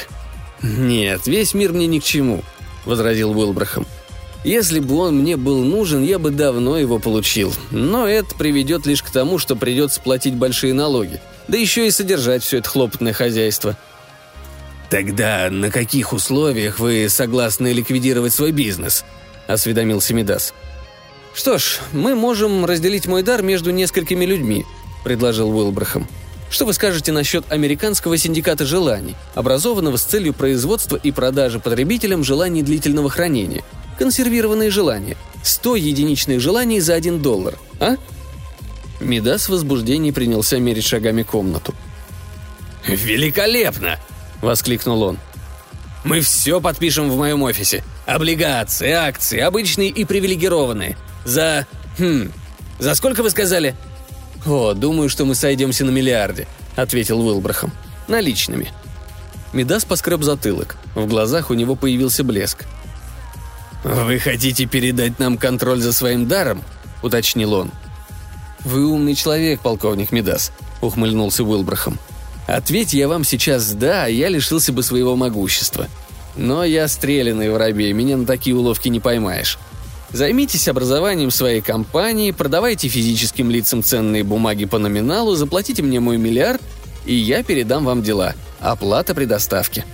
«Нет, 0.60 1.26
весь 1.26 1.54
мир 1.54 1.72
мне 1.72 1.86
ни 1.86 1.98
к 1.98 2.04
чему»,— 2.04 2.42
возразил 2.84 3.30
Уилбрахам. 3.30 3.86
«Если 4.44 4.80
бы 4.80 4.96
он 4.96 5.16
мне 5.16 5.38
был 5.38 5.64
нужен, 5.64 6.02
я 6.02 6.18
бы 6.18 6.30
давно 6.30 6.76
его 6.76 6.98
получил. 6.98 7.52
Но 7.70 8.06
это 8.06 8.34
приведет 8.34 8.84
лишь 8.84 9.02
к 9.02 9.10
тому, 9.10 9.38
что 9.38 9.56
придется 9.56 10.00
платить 10.02 10.34
большие 10.34 10.74
налоги. 10.74 11.20
Да 11.48 11.56
еще 11.56 11.86
и 11.86 11.90
содержать 11.90 12.42
все 12.42 12.58
это 12.58 12.68
хлопотное 12.68 13.14
хозяйство». 13.14 13.78
«Тогда 14.90 15.48
на 15.50 15.70
каких 15.70 16.12
условиях 16.12 16.78
вы 16.78 17.08
согласны 17.08 17.72
ликвидировать 17.72 18.34
свой 18.34 18.52
бизнес?»– 18.52 19.06
осведомился 19.46 20.14
Медас. 20.14 20.54
«Что 21.34 21.58
ж, 21.58 21.80
мы 21.92 22.14
можем 22.14 22.64
разделить 22.64 23.06
мой 23.06 23.22
дар 23.22 23.42
между 23.42 23.70
несколькими 23.72 24.24
людьми»,– 24.24 24.64
предложил 25.04 25.50
Уилбрахам. 25.50 26.06
«Что 26.48 26.64
вы 26.64 26.72
скажете 26.72 27.10
насчет 27.10 27.50
американского 27.50 28.16
синдиката 28.16 28.64
желаний, 28.64 29.16
образованного 29.34 29.96
с 29.96 30.04
целью 30.04 30.32
производства 30.32 30.96
и 30.96 31.10
продажи 31.10 31.58
потребителям 31.58 32.22
желаний 32.22 32.62
длительного 32.62 33.10
хранения? 33.10 33.64
Консервированные 33.98 34.70
желания. 34.70 35.16
100 35.42 35.76
единичных 35.76 36.40
желаний 36.40 36.80
за 36.80 36.94
1 36.94 37.20
доллар, 37.20 37.58
а?» 37.80 37.96
Медас 39.00 39.46
в 39.46 39.52
возбуждении 39.52 40.12
принялся 40.12 40.58
мерить 40.58 40.84
шагами 40.84 41.24
комнату. 41.24 41.74
«Великолепно!»– 42.86 43.98
воскликнул 44.40 45.02
он. 45.02 45.18
«Мы 46.04 46.20
все 46.20 46.60
подпишем 46.60 47.10
в 47.10 47.16
моем 47.16 47.42
офисе. 47.42 47.82
Облигации, 48.06 48.90
акции, 48.90 49.38
обычные 49.38 49.88
и 49.88 50.04
привилегированные. 50.04 50.96
За... 51.24 51.66
Хм... 51.98 52.30
За 52.78 52.94
сколько 52.94 53.22
вы 53.22 53.30
сказали?» 53.30 53.74
«О, 54.46 54.74
думаю, 54.74 55.08
что 55.08 55.24
мы 55.24 55.34
сойдемся 55.34 55.84
на 55.84 55.90
миллиарде»,— 55.90 56.46
ответил 56.76 57.20
Уилбрахам. 57.20 57.72
«Наличными». 58.08 58.72
Медас 59.52 59.84
поскреб 59.84 60.22
затылок. 60.22 60.76
В 60.94 61.06
глазах 61.06 61.50
у 61.50 61.54
него 61.54 61.76
появился 61.76 62.24
блеск. 62.24 62.64
«Вы 63.84 64.18
хотите 64.18 64.66
передать 64.66 65.18
нам 65.18 65.38
контроль 65.38 65.80
за 65.80 65.92
своим 65.92 66.26
даром?»— 66.26 66.62
уточнил 67.02 67.54
он. 67.54 67.70
«Вы 68.64 68.86
умный 68.86 69.14
человек, 69.14 69.60
полковник 69.60 70.10
Медас»,— 70.10 70.52
ухмыльнулся 70.80 71.44
Уилбрахам. 71.44 71.98
«Ответь 72.46 72.92
я 72.94 73.08
вам 73.08 73.24
сейчас 73.24 73.72
«да», 73.72 74.06
я 74.06 74.28
лишился 74.28 74.72
бы 74.72 74.82
своего 74.82 75.16
могущества. 75.16 75.86
Но 76.36 76.64
я 76.64 76.88
стрелянный 76.88 77.50
воробей, 77.50 77.92
меня 77.92 78.16
на 78.16 78.26
такие 78.26 78.56
уловки 78.56 78.88
не 78.88 79.00
поймаешь. 79.00 79.58
Займитесь 80.14 80.68
образованием 80.68 81.30
своей 81.30 81.60
компании, 81.60 82.30
продавайте 82.30 82.88
физическим 82.88 83.50
лицам 83.50 83.82
ценные 83.82 84.22
бумаги 84.22 84.64
по 84.64 84.78
номиналу, 84.78 85.34
заплатите 85.34 85.82
мне 85.82 85.98
мой 86.00 86.18
миллиард, 86.18 86.62
и 87.04 87.14
я 87.14 87.42
передам 87.42 87.84
вам 87.84 88.02
дела. 88.02 88.34
Оплата 88.60 89.14
при 89.14 89.24
доставке». 89.24 89.84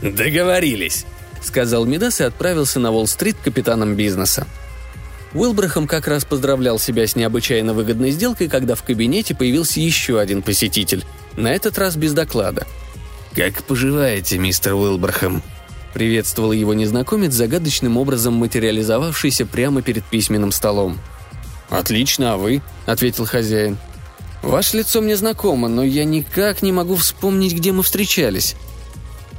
«Договорились»,— 0.00 1.06
сказал 1.42 1.86
Мидас 1.86 2.20
и 2.20 2.24
отправился 2.24 2.78
на 2.78 2.92
Уолл-стрит 2.92 3.36
капитаном 3.42 3.96
бизнеса. 3.96 4.46
Уилбрахам 5.34 5.88
как 5.88 6.06
раз 6.06 6.24
поздравлял 6.24 6.78
себя 6.78 7.06
с 7.06 7.16
необычайно 7.16 7.74
выгодной 7.74 8.12
сделкой, 8.12 8.48
когда 8.48 8.76
в 8.76 8.84
кабинете 8.84 9.34
появился 9.34 9.80
еще 9.80 10.20
один 10.20 10.42
посетитель, 10.42 11.04
на 11.36 11.52
этот 11.52 11.78
раз 11.78 11.96
без 11.96 12.12
доклада. 12.12 12.66
«Как 13.34 13.64
поживаете, 13.64 14.38
мистер 14.38 14.74
Уилбрахам?» 14.74 15.42
Приветствовал 15.94 16.50
его 16.50 16.74
незнакомец, 16.74 17.32
загадочным 17.34 17.96
образом 17.96 18.34
материализовавшийся 18.34 19.46
прямо 19.46 19.80
перед 19.80 20.04
письменным 20.04 20.50
столом. 20.50 20.98
«Отлично, 21.70 22.34
а 22.34 22.36
вы?»– 22.36 22.62
ответил 22.86 23.26
хозяин. 23.26 23.78
«Ваше 24.42 24.78
лицо 24.78 25.00
мне 25.00 25.16
знакомо, 25.16 25.68
но 25.68 25.84
я 25.84 26.04
никак 26.04 26.62
не 26.62 26.72
могу 26.72 26.96
вспомнить, 26.96 27.54
где 27.54 27.70
мы 27.70 27.84
встречались». 27.84 28.56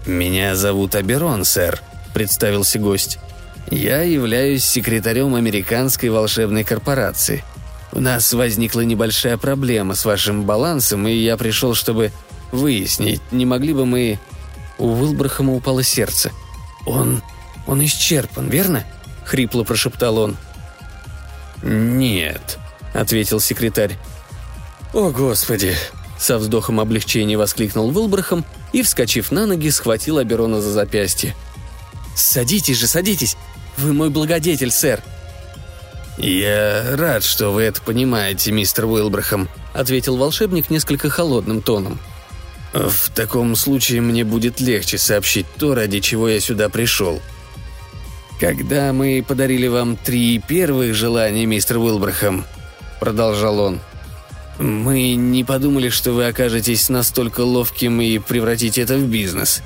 «Меня 0.05 0.55
зовут 0.55 0.95
Аберон, 0.95 1.43
сэр»,– 1.43 1.81
представился 2.13 2.79
гость. 2.79 3.19
«Я 3.69 4.03
являюсь 4.03 4.63
секретарем 4.63 5.35
американской 5.35 6.09
волшебной 6.09 6.63
корпорации. 6.63 7.43
У 7.91 7.99
нас 7.99 8.31
возникла 8.31 8.81
небольшая 8.81 9.37
проблема 9.37 9.93
с 9.93 10.05
вашим 10.05 10.43
балансом, 10.43 11.05
и 11.05 11.13
я 11.13 11.35
пришел, 11.35 11.75
чтобы 11.75 12.13
выяснить, 12.53 13.21
не 13.31 13.45
могли 13.45 13.73
бы 13.73 13.85
мы...» 13.85 14.19
У 14.77 14.87
Уилбрахама 14.87 15.53
упало 15.53 15.83
сердце– 15.83 16.31
«Он... 16.85 17.21
он 17.67 17.83
исчерпан, 17.83 18.49
верно?»— 18.49 18.83
хрипло 19.25 19.63
прошептал 19.63 20.17
он. 20.17 20.37
«Нет»,— 21.63 22.59
ответил 22.93 23.39
секретарь. 23.39 23.97
«О, 24.93 25.09
Господи!»— 25.09 25.75
со 26.19 26.37
вздохом 26.37 26.79
облегчения 26.79 27.37
воскликнул 27.37 27.91
Вилбрахам 27.91 28.45
и, 28.71 28.83
вскочив 28.83 29.31
на 29.31 29.45
ноги, 29.45 29.69
схватил 29.69 30.19
Аберона 30.19 30.61
за 30.61 30.71
запястье. 30.71 31.35
«Садитесь 32.15 32.77
же, 32.77 32.87
садитесь! 32.87 33.35
Вы 33.77 33.93
мой 33.93 34.09
благодетель, 34.09 34.71
сэр!» 34.71 35.01
«Я 36.17 36.95
рад, 36.95 37.25
что 37.25 37.49
вы 37.49 37.63
это 37.63 37.81
понимаете, 37.81 38.51
мистер 38.51 38.85
Уилбрахам»,— 38.85 39.49
ответил 39.73 40.15
волшебник 40.15 40.69
несколько 40.69 41.09
холодным 41.09 41.61
тоном.— 41.61 41.99
в 42.75 43.09
таком 43.11 43.55
случае 43.55 44.01
мне 44.01 44.25
будет 44.25 44.59
легче 44.59 44.97
сообщить 44.97 45.45
то, 45.57 45.75
ради 45.75 46.01
чего 46.01 46.27
я 46.27 46.41
сюда 46.41 46.67
пришел. 46.67 47.21
Когда 48.39 48.91
мы 48.91 49.23
подарили 49.25 49.67
вам 49.67 49.95
три 49.95 50.39
первых 50.39 50.93
желания, 50.93 51.45
мистер 51.45 51.77
Уилбрахам, 51.77 52.43
продолжал 52.99 53.59
он, 53.59 53.79
мы 54.59 55.15
не 55.15 55.45
подумали, 55.45 55.87
что 55.87 56.11
вы 56.11 56.27
окажетесь 56.27 56.89
настолько 56.89 57.41
ловким 57.41 58.01
и 58.01 58.19
превратите 58.19 58.81
это 58.81 58.97
в 58.97 59.07
бизнес. 59.07 59.61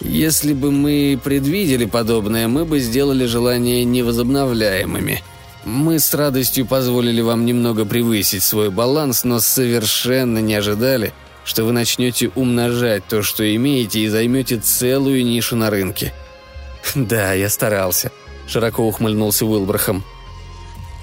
Если 0.00 0.52
бы 0.52 0.70
мы 0.70 1.18
предвидели 1.22 1.84
подобное, 1.84 2.46
мы 2.46 2.64
бы 2.64 2.78
сделали 2.78 3.26
желания 3.26 3.82
невозобновляемыми. 3.84 5.22
Мы 5.64 5.98
с 5.98 6.14
радостью 6.14 6.64
позволили 6.64 7.22
вам 7.22 7.44
немного 7.44 7.84
превысить 7.84 8.44
свой 8.44 8.70
баланс, 8.70 9.24
но 9.24 9.40
совершенно 9.40 10.38
не 10.38 10.54
ожидали– 10.54 11.12
что 11.46 11.64
вы 11.64 11.72
начнете 11.72 12.30
умножать 12.34 13.06
то, 13.06 13.22
что 13.22 13.54
имеете, 13.54 14.00
и 14.00 14.08
займете 14.08 14.58
целую 14.58 15.24
нишу 15.24 15.54
на 15.56 15.70
рынке. 15.70 16.12
«Да, 16.94 17.32
я 17.32 17.48
старался»,— 17.48 18.10
широко 18.48 18.86
ухмыльнулся 18.86 19.46
Уилбрахам. 19.46 20.04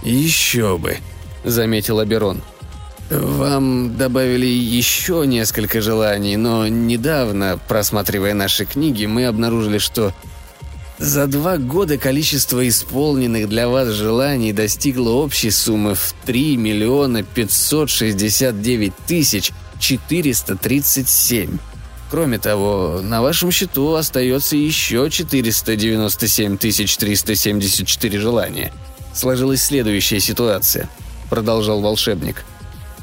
«Еще 0.03 0.77
бы»,— 0.77 0.97
заметил 1.45 1.99
Аберон. 1.99 2.41
«Вам 3.09 3.95
добавили 3.95 4.45
еще 4.45 5.23
несколько 5.25 5.81
желаний, 5.81 6.35
но 6.35 6.67
недавно, 6.67 7.57
просматривая 7.67 8.33
наши 8.33 8.65
книги, 8.65 9.05
мы 9.05 9.25
обнаружили, 9.25 9.77
что 9.77 10.13
за 10.97 11.27
два 11.27 11.57
года 11.57 11.97
количество 11.97 12.67
исполненных 12.67 13.47
для 13.47 13.69
вас 13.69 13.89
желаний 13.89 14.51
достигло 14.51 15.11
общей 15.11 15.51
суммы 15.51 15.95
в 15.95 16.13
3 16.25 16.57
миллиона 16.57 17.23
569 17.23 18.93
тысяч 19.07 19.51
437. 19.83 21.57
Кроме 22.09 22.39
того, 22.39 23.01
на 23.03 23.21
вашем 23.21 23.51
счету 23.51 23.95
остается 23.95 24.55
еще 24.55 25.09
497 25.09 26.57
374 26.57 28.19
желания. 28.19 28.71
Сложилась 29.13 29.61
следующая 29.61 30.21
ситуация, 30.21 30.89
продолжал 31.29 31.81
волшебник. 31.81 32.45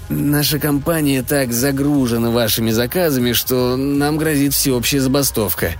Наша 0.08 0.58
компания 0.58 1.22
так 1.22 1.52
загружена 1.52 2.30
вашими 2.30 2.70
заказами, 2.70 3.32
что 3.32 3.76
нам 3.76 4.16
грозит 4.16 4.54
всеобщая 4.54 5.00
забастовка. 5.00 5.72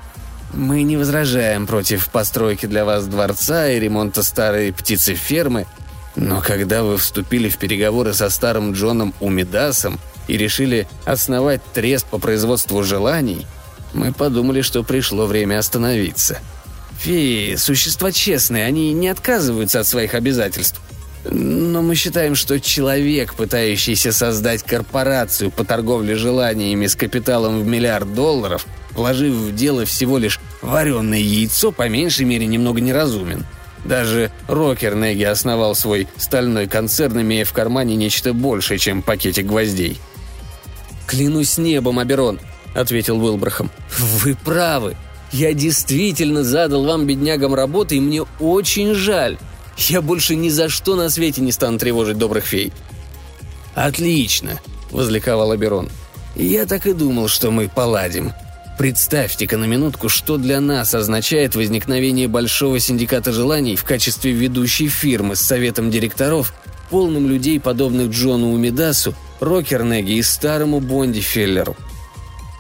Мы 0.53 0.83
не 0.83 0.99
возражаем 0.99 1.67
против 1.67 2.11
постройки 2.11 2.67
для 2.67 2.85
вас 2.85 3.07
дворца 3.07 3.71
и 3.71 3.81
ремонта 3.81 4.23
старой 4.23 4.71
птицефермы, 4.73 5.67
но 6.15 6.43
когда 6.43 6.83
вы 6.83 6.99
вступили 6.99 7.49
в 7.49 7.57
переговоры 7.57 8.13
со 8.13 8.29
старым 8.29 8.73
Джоном 8.73 9.15
Умидасом 9.21 9.99
и 10.31 10.37
решили 10.37 10.87
основать 11.05 11.61
трест 11.75 12.07
по 12.07 12.19
производству 12.19 12.83
желаний, 12.85 13.47
мы 13.93 14.13
подумали, 14.13 14.63
что 14.63 14.85
пришло 14.85 15.27
время 15.27 15.59
остановиться. 15.59 16.39
Феи– 17.01 17.57
существа 17.57 18.13
честные, 18.13 18.65
они 18.65 18.93
не 18.93 19.09
отказываются 19.09 19.81
от 19.81 19.89
своих 19.89 20.15
обязательств. 20.15 20.81
Но 21.25 21.83
мы 21.83 21.97
считаем, 21.97 22.37
что 22.37 22.61
человек, 22.61 23.35
пытающийся 23.35 24.13
создать 24.13 24.63
корпорацию 24.63 25.51
по 25.51 25.65
торговле 25.65 26.15
желаниями 26.15 26.87
с 26.87 26.95
капиталом 26.95 27.61
в 27.61 27.67
миллиард 27.67 28.15
долларов, 28.15 28.67
вложив 28.93 29.35
в 29.35 29.55
дело 29.55 29.85
всего 29.85 30.17
лишь 30.17 30.39
вареное 30.63 31.19
яйцо, 31.19 31.73
по 31.73 31.89
меньшей 31.89 32.25
мере 32.25 32.47
немного 32.47 32.81
неразумен. 32.81 33.45
Даже 33.85 34.31
Рокер 34.47 34.95
Неги 34.95 35.25
основал 35.25 35.75
свой 35.75 36.07
стальной 36.17 36.69
концерн, 36.69 37.23
имея 37.23 37.45
в 37.45 37.53
кармане 37.53 37.97
нечто 37.97 38.33
большее, 38.33 38.79
чем 38.79 39.03
пакетик 39.03 39.47
гвоздей. 39.47 39.99
«Клянусь 41.11 41.59
небом, 41.59 41.99
Аберон»,— 41.99 42.39
ответил 42.75 43.21
Уилбрахам. 43.21 43.69
«Вы 43.99 44.37
правы. 44.37 44.97
Я 45.33 45.53
действительно 45.55 46.45
задал 46.45 46.85
вам, 46.85 47.05
беднягам, 47.05 47.53
работы, 47.53 47.97
и 47.97 48.01
мне 48.01 48.23
очень 48.39 48.95
жаль. 48.95 49.37
Я 49.77 50.03
больше 50.03 50.37
ни 50.37 50.51
за 50.51 50.69
что 50.69 50.95
на 50.95 51.11
свете 51.11 51.41
не 51.41 51.51
стану 51.51 51.81
тревожить 51.81 52.17
добрых 52.17 52.45
фей». 52.45 52.73
«Отлично»,— 53.75 54.61
возликовал 54.93 55.51
Аберон. 55.51 55.89
«Я 56.37 56.65
так 56.65 56.87
и 56.87 56.93
думал, 56.93 57.27
что 57.27 57.51
мы 57.51 57.69
поладим. 57.69 58.33
Представьте-ка 58.79 59.57
на 59.57 59.65
минутку, 59.65 60.09
что 60.09 60.37
для 60.37 60.61
нас 60.61 60.95
означает 60.95 61.57
возникновение 61.57 62.29
большого 62.29 62.79
синдиката 62.79 63.33
желаний 63.33 63.75
в 63.75 63.83
качестве 63.83 64.31
ведущей 64.31 64.87
фирмы 64.87 65.35
с 65.35 65.41
советом 65.41 65.91
директоров, 65.91 66.55
полным 66.89 67.27
людей, 67.27 67.59
подобных 67.59 68.11
Джону 68.11 68.53
Умидасу, 68.53 69.17
Рокернеге 69.41 70.15
и 70.15 70.23
старому 70.23 70.81
Бонди 70.81 71.21
Феллеру. 71.21 71.77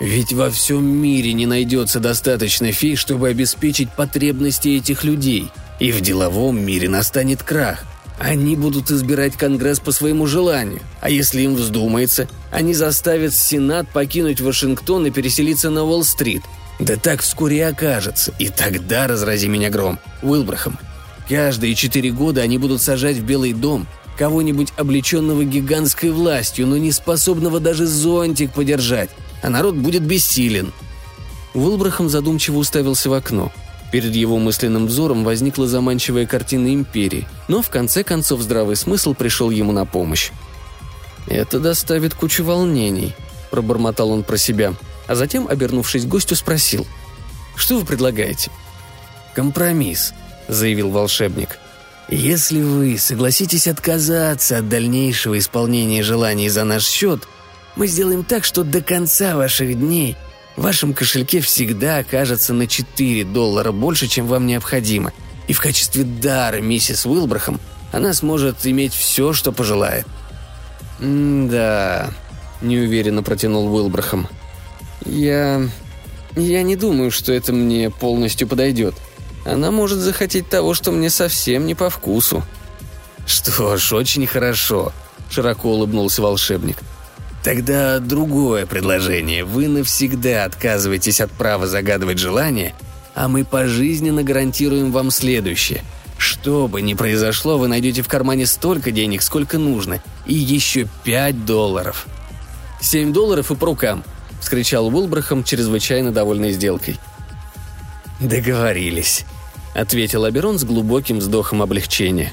Ведь 0.00 0.32
во 0.32 0.50
всем 0.50 0.84
мире 0.84 1.34
не 1.34 1.44
найдется 1.44 2.00
достаточно 2.00 2.72
фей, 2.72 2.96
чтобы 2.96 3.28
обеспечить 3.28 3.92
потребности 3.92 4.68
этих 4.68 5.04
людей, 5.04 5.50
и 5.78 5.92
в 5.92 6.00
деловом 6.00 6.58
мире 6.58 6.88
настанет 6.88 7.42
крах. 7.42 7.84
Они 8.18 8.56
будут 8.56 8.90
избирать 8.90 9.36
Конгресс 9.36 9.78
по 9.80 9.92
своему 9.92 10.26
желанию, 10.26 10.80
а 11.00 11.10
если 11.10 11.42
им 11.42 11.54
вздумается, 11.54 12.28
они 12.50 12.74
заставят 12.74 13.34
Сенат 13.34 13.88
покинуть 13.88 14.40
Вашингтон 14.40 15.06
и 15.06 15.10
переселиться 15.10 15.70
на 15.70 15.84
Уолл-стрит. 15.84 16.42
Да 16.78 16.96
так 16.96 17.20
вскоре 17.20 17.58
и 17.58 17.60
окажется, 17.60 18.32
и 18.38 18.48
тогда 18.48 19.06
разрази 19.06 19.48
меня 19.48 19.68
гром, 19.68 19.98
Уилбрахам. 20.22 20.78
Каждые 21.28 21.74
четыре 21.74 22.10
года 22.10 22.40
они 22.40 22.58
будут 22.58 22.82
сажать 22.82 23.16
в 23.16 23.24
Белый 23.24 23.52
дом 23.52 23.86
кого-нибудь 24.20 24.74
облеченного 24.76 25.44
гигантской 25.44 26.10
властью, 26.10 26.66
но 26.66 26.76
не 26.76 26.92
способного 26.92 27.58
даже 27.58 27.86
зонтик 27.86 28.52
подержать, 28.52 29.08
а 29.42 29.48
народ 29.48 29.76
будет 29.76 30.02
бессилен. 30.02 30.74
Уилбрахам 31.54 32.10
задумчиво 32.10 32.58
уставился 32.58 33.08
в 33.08 33.14
окно. 33.14 33.50
Перед 33.90 34.14
его 34.14 34.36
мысленным 34.36 34.88
взором 34.88 35.24
возникла 35.24 35.66
заманчивая 35.66 36.26
картина 36.26 36.74
империи, 36.74 37.26
но 37.48 37.62
в 37.62 37.70
конце 37.70 38.04
концов 38.04 38.42
здравый 38.42 38.76
смысл 38.76 39.14
пришел 39.14 39.48
ему 39.48 39.72
на 39.72 39.86
помощь. 39.86 40.32
«Это 41.26 41.58
доставит 41.58 42.12
кучу 42.12 42.44
волнений»,– 42.44 43.14
пробормотал 43.50 44.10
он 44.10 44.22
про 44.22 44.36
себя, 44.36 44.74
а 45.06 45.14
затем, 45.14 45.48
обернувшись 45.48 46.04
к 46.04 46.08
гостю, 46.08 46.36
спросил. 46.36 46.86
«Что 47.56 47.78
вы 47.78 47.86
предлагаете?» 47.86 48.50
«Компромисс»,– 49.34 50.12
заявил 50.48 50.90
волшебник– 50.90 51.58
если 52.10 52.60
вы 52.60 52.98
согласитесь 52.98 53.68
отказаться 53.68 54.58
от 54.58 54.68
дальнейшего 54.68 55.38
исполнения 55.38 56.02
желаний 56.02 56.48
за 56.48 56.64
наш 56.64 56.84
счет, 56.86 57.22
мы 57.76 57.86
сделаем 57.86 58.24
так, 58.24 58.44
что 58.44 58.64
до 58.64 58.82
конца 58.82 59.36
ваших 59.36 59.78
дней 59.78 60.16
в 60.56 60.62
вашем 60.62 60.92
кошельке 60.92 61.40
всегда 61.40 61.98
окажется 61.98 62.52
на 62.52 62.66
4 62.66 63.24
доллара 63.24 63.72
больше, 63.72 64.08
чем 64.08 64.26
вам 64.26 64.46
необходимо, 64.46 65.12
и 65.46 65.52
в 65.52 65.60
качестве 65.60 66.04
дара 66.04 66.60
миссис 66.60 67.06
Уилбрахам 67.06 67.60
она 67.92 68.12
сможет 68.12 68.66
иметь 68.66 68.92
все, 68.92 69.32
что 69.32 69.52
пожелает». 69.52 70.06
«Да»,— 70.98 72.10
неуверенно 72.60 73.22
протянул 73.22 73.74
Уилбрахам. 73.74 74.28
«Я... 75.06 75.62
я 76.36 76.62
не 76.62 76.76
думаю, 76.76 77.10
что 77.10 77.32
это 77.32 77.52
мне 77.52 77.90
полностью 77.90 78.46
подойдет. 78.46 78.94
Она 79.44 79.70
может 79.70 79.98
захотеть 79.98 80.48
того, 80.48 80.74
что 80.74 80.92
мне 80.92 81.10
совсем 81.10 81.66
не 81.66 81.74
по 81.74 81.90
вкусу». 81.90 82.42
«Что 83.26 83.76
ж, 83.76 83.92
очень 83.92 84.26
хорошо»,— 84.26 84.92
широко 85.30 85.70
улыбнулся 85.70 86.22
волшебник. 86.22 86.78
«Тогда 87.44 87.98
другое 88.00 88.66
предложение. 88.66 89.44
Вы 89.44 89.68
навсегда 89.68 90.44
отказываетесь 90.44 91.20
от 91.20 91.30
права 91.30 91.66
загадывать 91.66 92.18
желание, 92.18 92.74
а 93.14 93.28
мы 93.28 93.44
пожизненно 93.44 94.22
гарантируем 94.22 94.92
вам 94.92 95.10
следующее. 95.10 95.82
Что 96.18 96.68
бы 96.68 96.82
ни 96.82 96.94
произошло, 96.94 97.56
вы 97.56 97.68
найдете 97.68 98.02
в 98.02 98.08
кармане 98.08 98.46
столько 98.46 98.90
денег, 98.90 99.22
сколько 99.22 99.58
нужно, 99.58 100.02
и 100.26 100.34
еще 100.34 100.86
пять 101.04 101.46
долларов». 101.46 102.06
«Семь 102.80 103.12
долларов 103.12 103.50
и 103.50 103.54
по 103.54 103.66
рукам»,— 103.66 104.04
вскричал 104.40 104.88
Уилбрахам, 104.88 105.44
чрезвычайно 105.44 106.12
довольной 106.12 106.52
сделкой. 106.52 106.98
«Договорились»,— 108.20 109.24
ответил 109.74 110.24
Аберон 110.24 110.58
с 110.58 110.64
глубоким 110.64 111.18
вздохом 111.18 111.62
облегчения. 111.62 112.32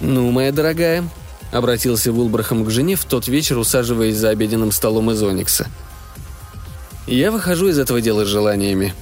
«Ну, 0.00 0.30
моя 0.30 0.52
дорогая»,— 0.52 1.08
обратился 1.52 2.12
Вулбрахам 2.12 2.64
к 2.64 2.70
жене 2.70 2.96
в 2.96 3.04
тот 3.06 3.28
вечер, 3.28 3.56
усаживаясь 3.56 4.16
за 4.16 4.28
обеденным 4.28 4.72
столом 4.72 5.10
из 5.10 5.22
Оникса. 5.22 5.68
«Я 7.06 7.30
выхожу 7.30 7.68
из 7.68 7.78
этого 7.78 8.02
дела 8.02 8.24
с 8.24 8.28
желаниями». 8.28 8.94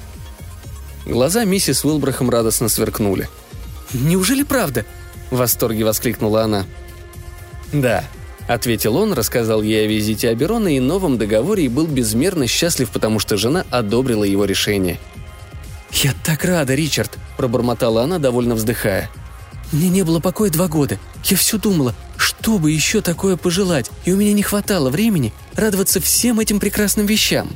Глаза 1.04 1.44
миссис 1.44 1.84
Уилбрахам 1.84 2.30
радостно 2.30 2.68
сверкнули. 2.68 3.28
«Неужели 3.92 4.44
правда?»– 4.44 4.86
в 5.30 5.36
восторге 5.36 5.84
воскликнула 5.84 6.44
она. 6.44 6.64
«Да»,– 7.72 8.04
ответил 8.46 8.96
он, 8.96 9.12
рассказал 9.12 9.62
ей 9.62 9.84
о 9.84 9.88
визите 9.88 10.28
Аберона 10.28 10.68
и 10.68 10.80
новом 10.80 11.18
договоре 11.18 11.64
и 11.64 11.68
был 11.68 11.86
безмерно 11.86 12.46
счастлив, 12.46 12.90
потому 12.90 13.18
что 13.18 13.36
жена 13.36 13.64
одобрила 13.70 14.24
его 14.24 14.44
решение. 14.44 14.98
«Я 15.92 16.12
так 16.24 16.44
рада, 16.44 16.74
Ричард!»– 16.74 17.18
пробормотала 17.36 18.02
она, 18.02 18.18
довольно 18.18 18.54
вздыхая. 18.54 19.10
«Мне 19.72 19.88
не 19.88 20.02
было 20.02 20.20
покоя 20.20 20.50
два 20.50 20.66
года. 20.66 20.98
Я 21.24 21.36
все 21.36 21.56
думала, 21.56 21.94
что 22.16 22.58
бы 22.58 22.70
еще 22.70 23.00
такое 23.00 23.36
пожелать, 23.36 23.90
и 24.04 24.12
у 24.12 24.16
меня 24.16 24.32
не 24.32 24.42
хватало 24.42 24.90
времени 24.90 25.32
радоваться 25.54 26.00
всем 26.00 26.40
этим 26.40 26.60
прекрасным 26.60 27.06
вещам». 27.06 27.48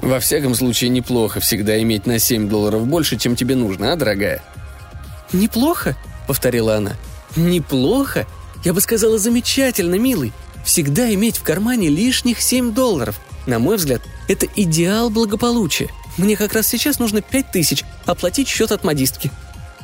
«Во 0.00 0.20
всяком 0.20 0.54
случае, 0.54 0.90
неплохо 0.90 1.40
всегда 1.40 1.80
иметь 1.82 2.06
на 2.06 2.18
7 2.18 2.48
долларов 2.48 2.86
больше, 2.86 3.16
чем 3.16 3.36
тебе 3.36 3.56
нужно, 3.56 3.92
а, 3.92 3.96
дорогая?» 3.96 4.42
«Неплохо?»– 5.32 5.96
повторила 6.28 6.76
она. 6.76 6.92
«Неплохо? 7.36 8.26
Я 8.64 8.72
бы 8.72 8.80
сказала, 8.80 9.18
замечательно, 9.18 9.96
милый. 9.96 10.32
Всегда 10.64 11.12
иметь 11.12 11.36
в 11.36 11.42
кармане 11.42 11.88
лишних 11.88 12.40
7 12.40 12.72
долларов. 12.72 13.20
На 13.46 13.58
мой 13.58 13.76
взгляд, 13.76 14.00
это 14.26 14.46
идеал 14.56 15.10
благополучия. 15.10 15.90
Мне 16.16 16.36
как 16.36 16.54
раз 16.54 16.66
сейчас 16.66 16.98
нужно 16.98 17.20
пять 17.20 17.52
тысяч 17.52 17.84
оплатить 18.06 18.48
счет 18.48 18.72
от 18.72 18.82
модистки». 18.82 19.30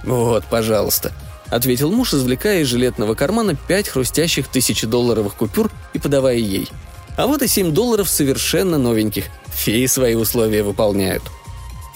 «Вот, 0.02 0.46
пожалуйста»,— 0.46 1.12
ответил 1.48 1.92
муж, 1.92 2.14
извлекая 2.14 2.60
из 2.62 2.68
жилетного 2.68 3.14
кармана 3.14 3.54
пять 3.54 3.88
хрустящих 3.88 4.48
тысячедолларовых 4.48 5.34
купюр 5.34 5.70
и 5.92 5.98
подавая 5.98 6.36
ей. 6.36 6.68
А 7.18 7.26
вот 7.26 7.42
и 7.42 7.48
семь 7.48 7.72
долларов 7.72 8.08
совершенно 8.08 8.78
новеньких. 8.78 9.26
Феи 9.52 9.84
свои 9.84 10.14
условия 10.14 10.62
выполняют. 10.62 11.24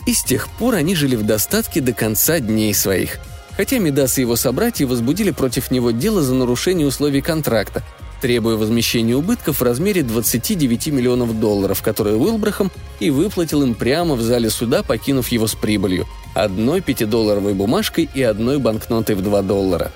И 0.05 0.13
с 0.13 0.23
тех 0.23 0.49
пор 0.49 0.75
они 0.75 0.95
жили 0.95 1.17
в 1.17 1.23
достатке 1.23 1.81
до 1.81 1.95
конца 1.95 2.41
дней 2.41 2.75
своих— 2.75 3.21
хотя 3.57 3.79
Медас 3.79 4.19
и 4.19 4.23
его 4.23 4.37
собратья 4.37 4.87
возбудили 4.87 5.31
против 5.31 5.71
него 5.71 5.91
дело 5.91 6.23
за 6.23 6.35
нарушение 6.35 6.87
условий 6.87 7.21
контракта, 7.21 7.83
требуя 8.21 8.57
возмещения 8.57 9.15
убытков 9.15 9.61
в 9.61 9.63
размере 9.63 10.03
29 10.03 10.87
миллионов 10.89 11.39
долларов, 11.39 11.83
которые 11.83 12.17
Уилбрахам 12.17 12.71
и 13.01 13.11
выплатил 13.11 13.63
им 13.63 13.75
прямо 13.75 14.15
в 14.15 14.23
зале 14.23 14.51
суда, 14.51 14.83
покинув 14.83 15.29
его 15.29 15.47
с 15.47 15.55
прибылью– 15.55 16.07
одной 16.35 16.81
пятидолларовой 16.81 17.55
бумажкой 17.55 18.09
и 18.15 18.23
одной 18.23 18.59
банкнотой 18.59 19.15
в 19.15 19.23
2 19.23 19.43
доллара. 19.43 19.93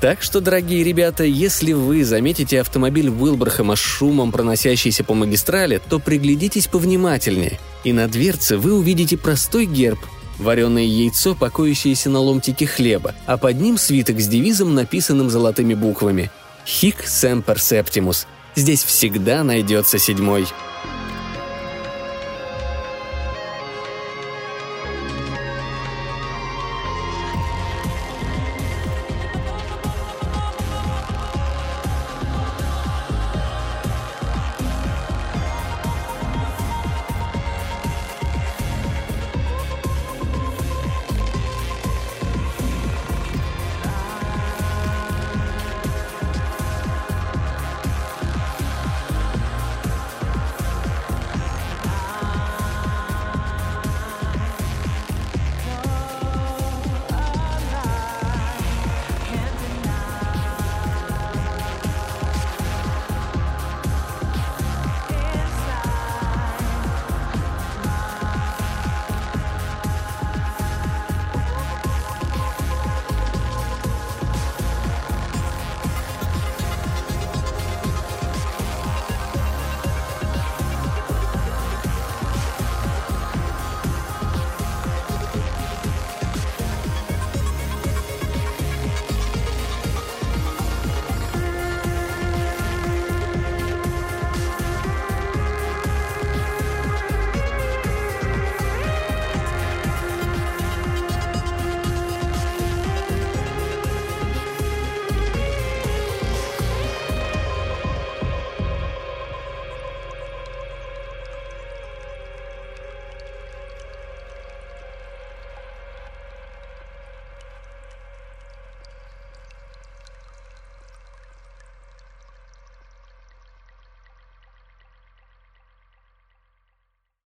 Так 0.00 0.22
что, 0.22 0.40
дорогие 0.40 0.84
ребята, 0.84 1.24
если 1.24 1.72
вы 1.72 2.04
заметите 2.04 2.60
автомобиль 2.60 3.08
Уилбрахама 3.08 3.74
с 3.74 3.78
шумом, 3.78 4.32
проносящийся 4.32 5.02
по 5.02 5.14
магистрали, 5.14 5.80
то 5.88 5.98
приглядитесь 5.98 6.66
повнимательнее, 6.66 7.58
и 7.84 7.92
на 7.92 8.06
дверце 8.06 8.58
вы 8.58 8.74
увидите 8.74 9.16
простой 9.16 9.66
герб– 9.66 9.98
вареное 10.38 10.84
яйцо, 10.84 11.34
покоящееся 11.34 12.10
на 12.10 12.20
ломтике 12.20 12.66
хлеба, 12.66 13.14
а 13.26 13.36
под 13.36 13.60
ним 13.60 13.78
свиток 13.78 14.20
с 14.20 14.28
девизом, 14.28 14.74
написанным 14.74 15.30
золотыми 15.30 15.74
буквами 15.74 16.30
«Hic 16.66 17.04
semper 17.06 17.56
septimus»– 17.56 18.26
«Здесь 18.54 18.82
всегда 18.84 19.42
найдется 19.44 19.98
седьмой». 19.98 20.46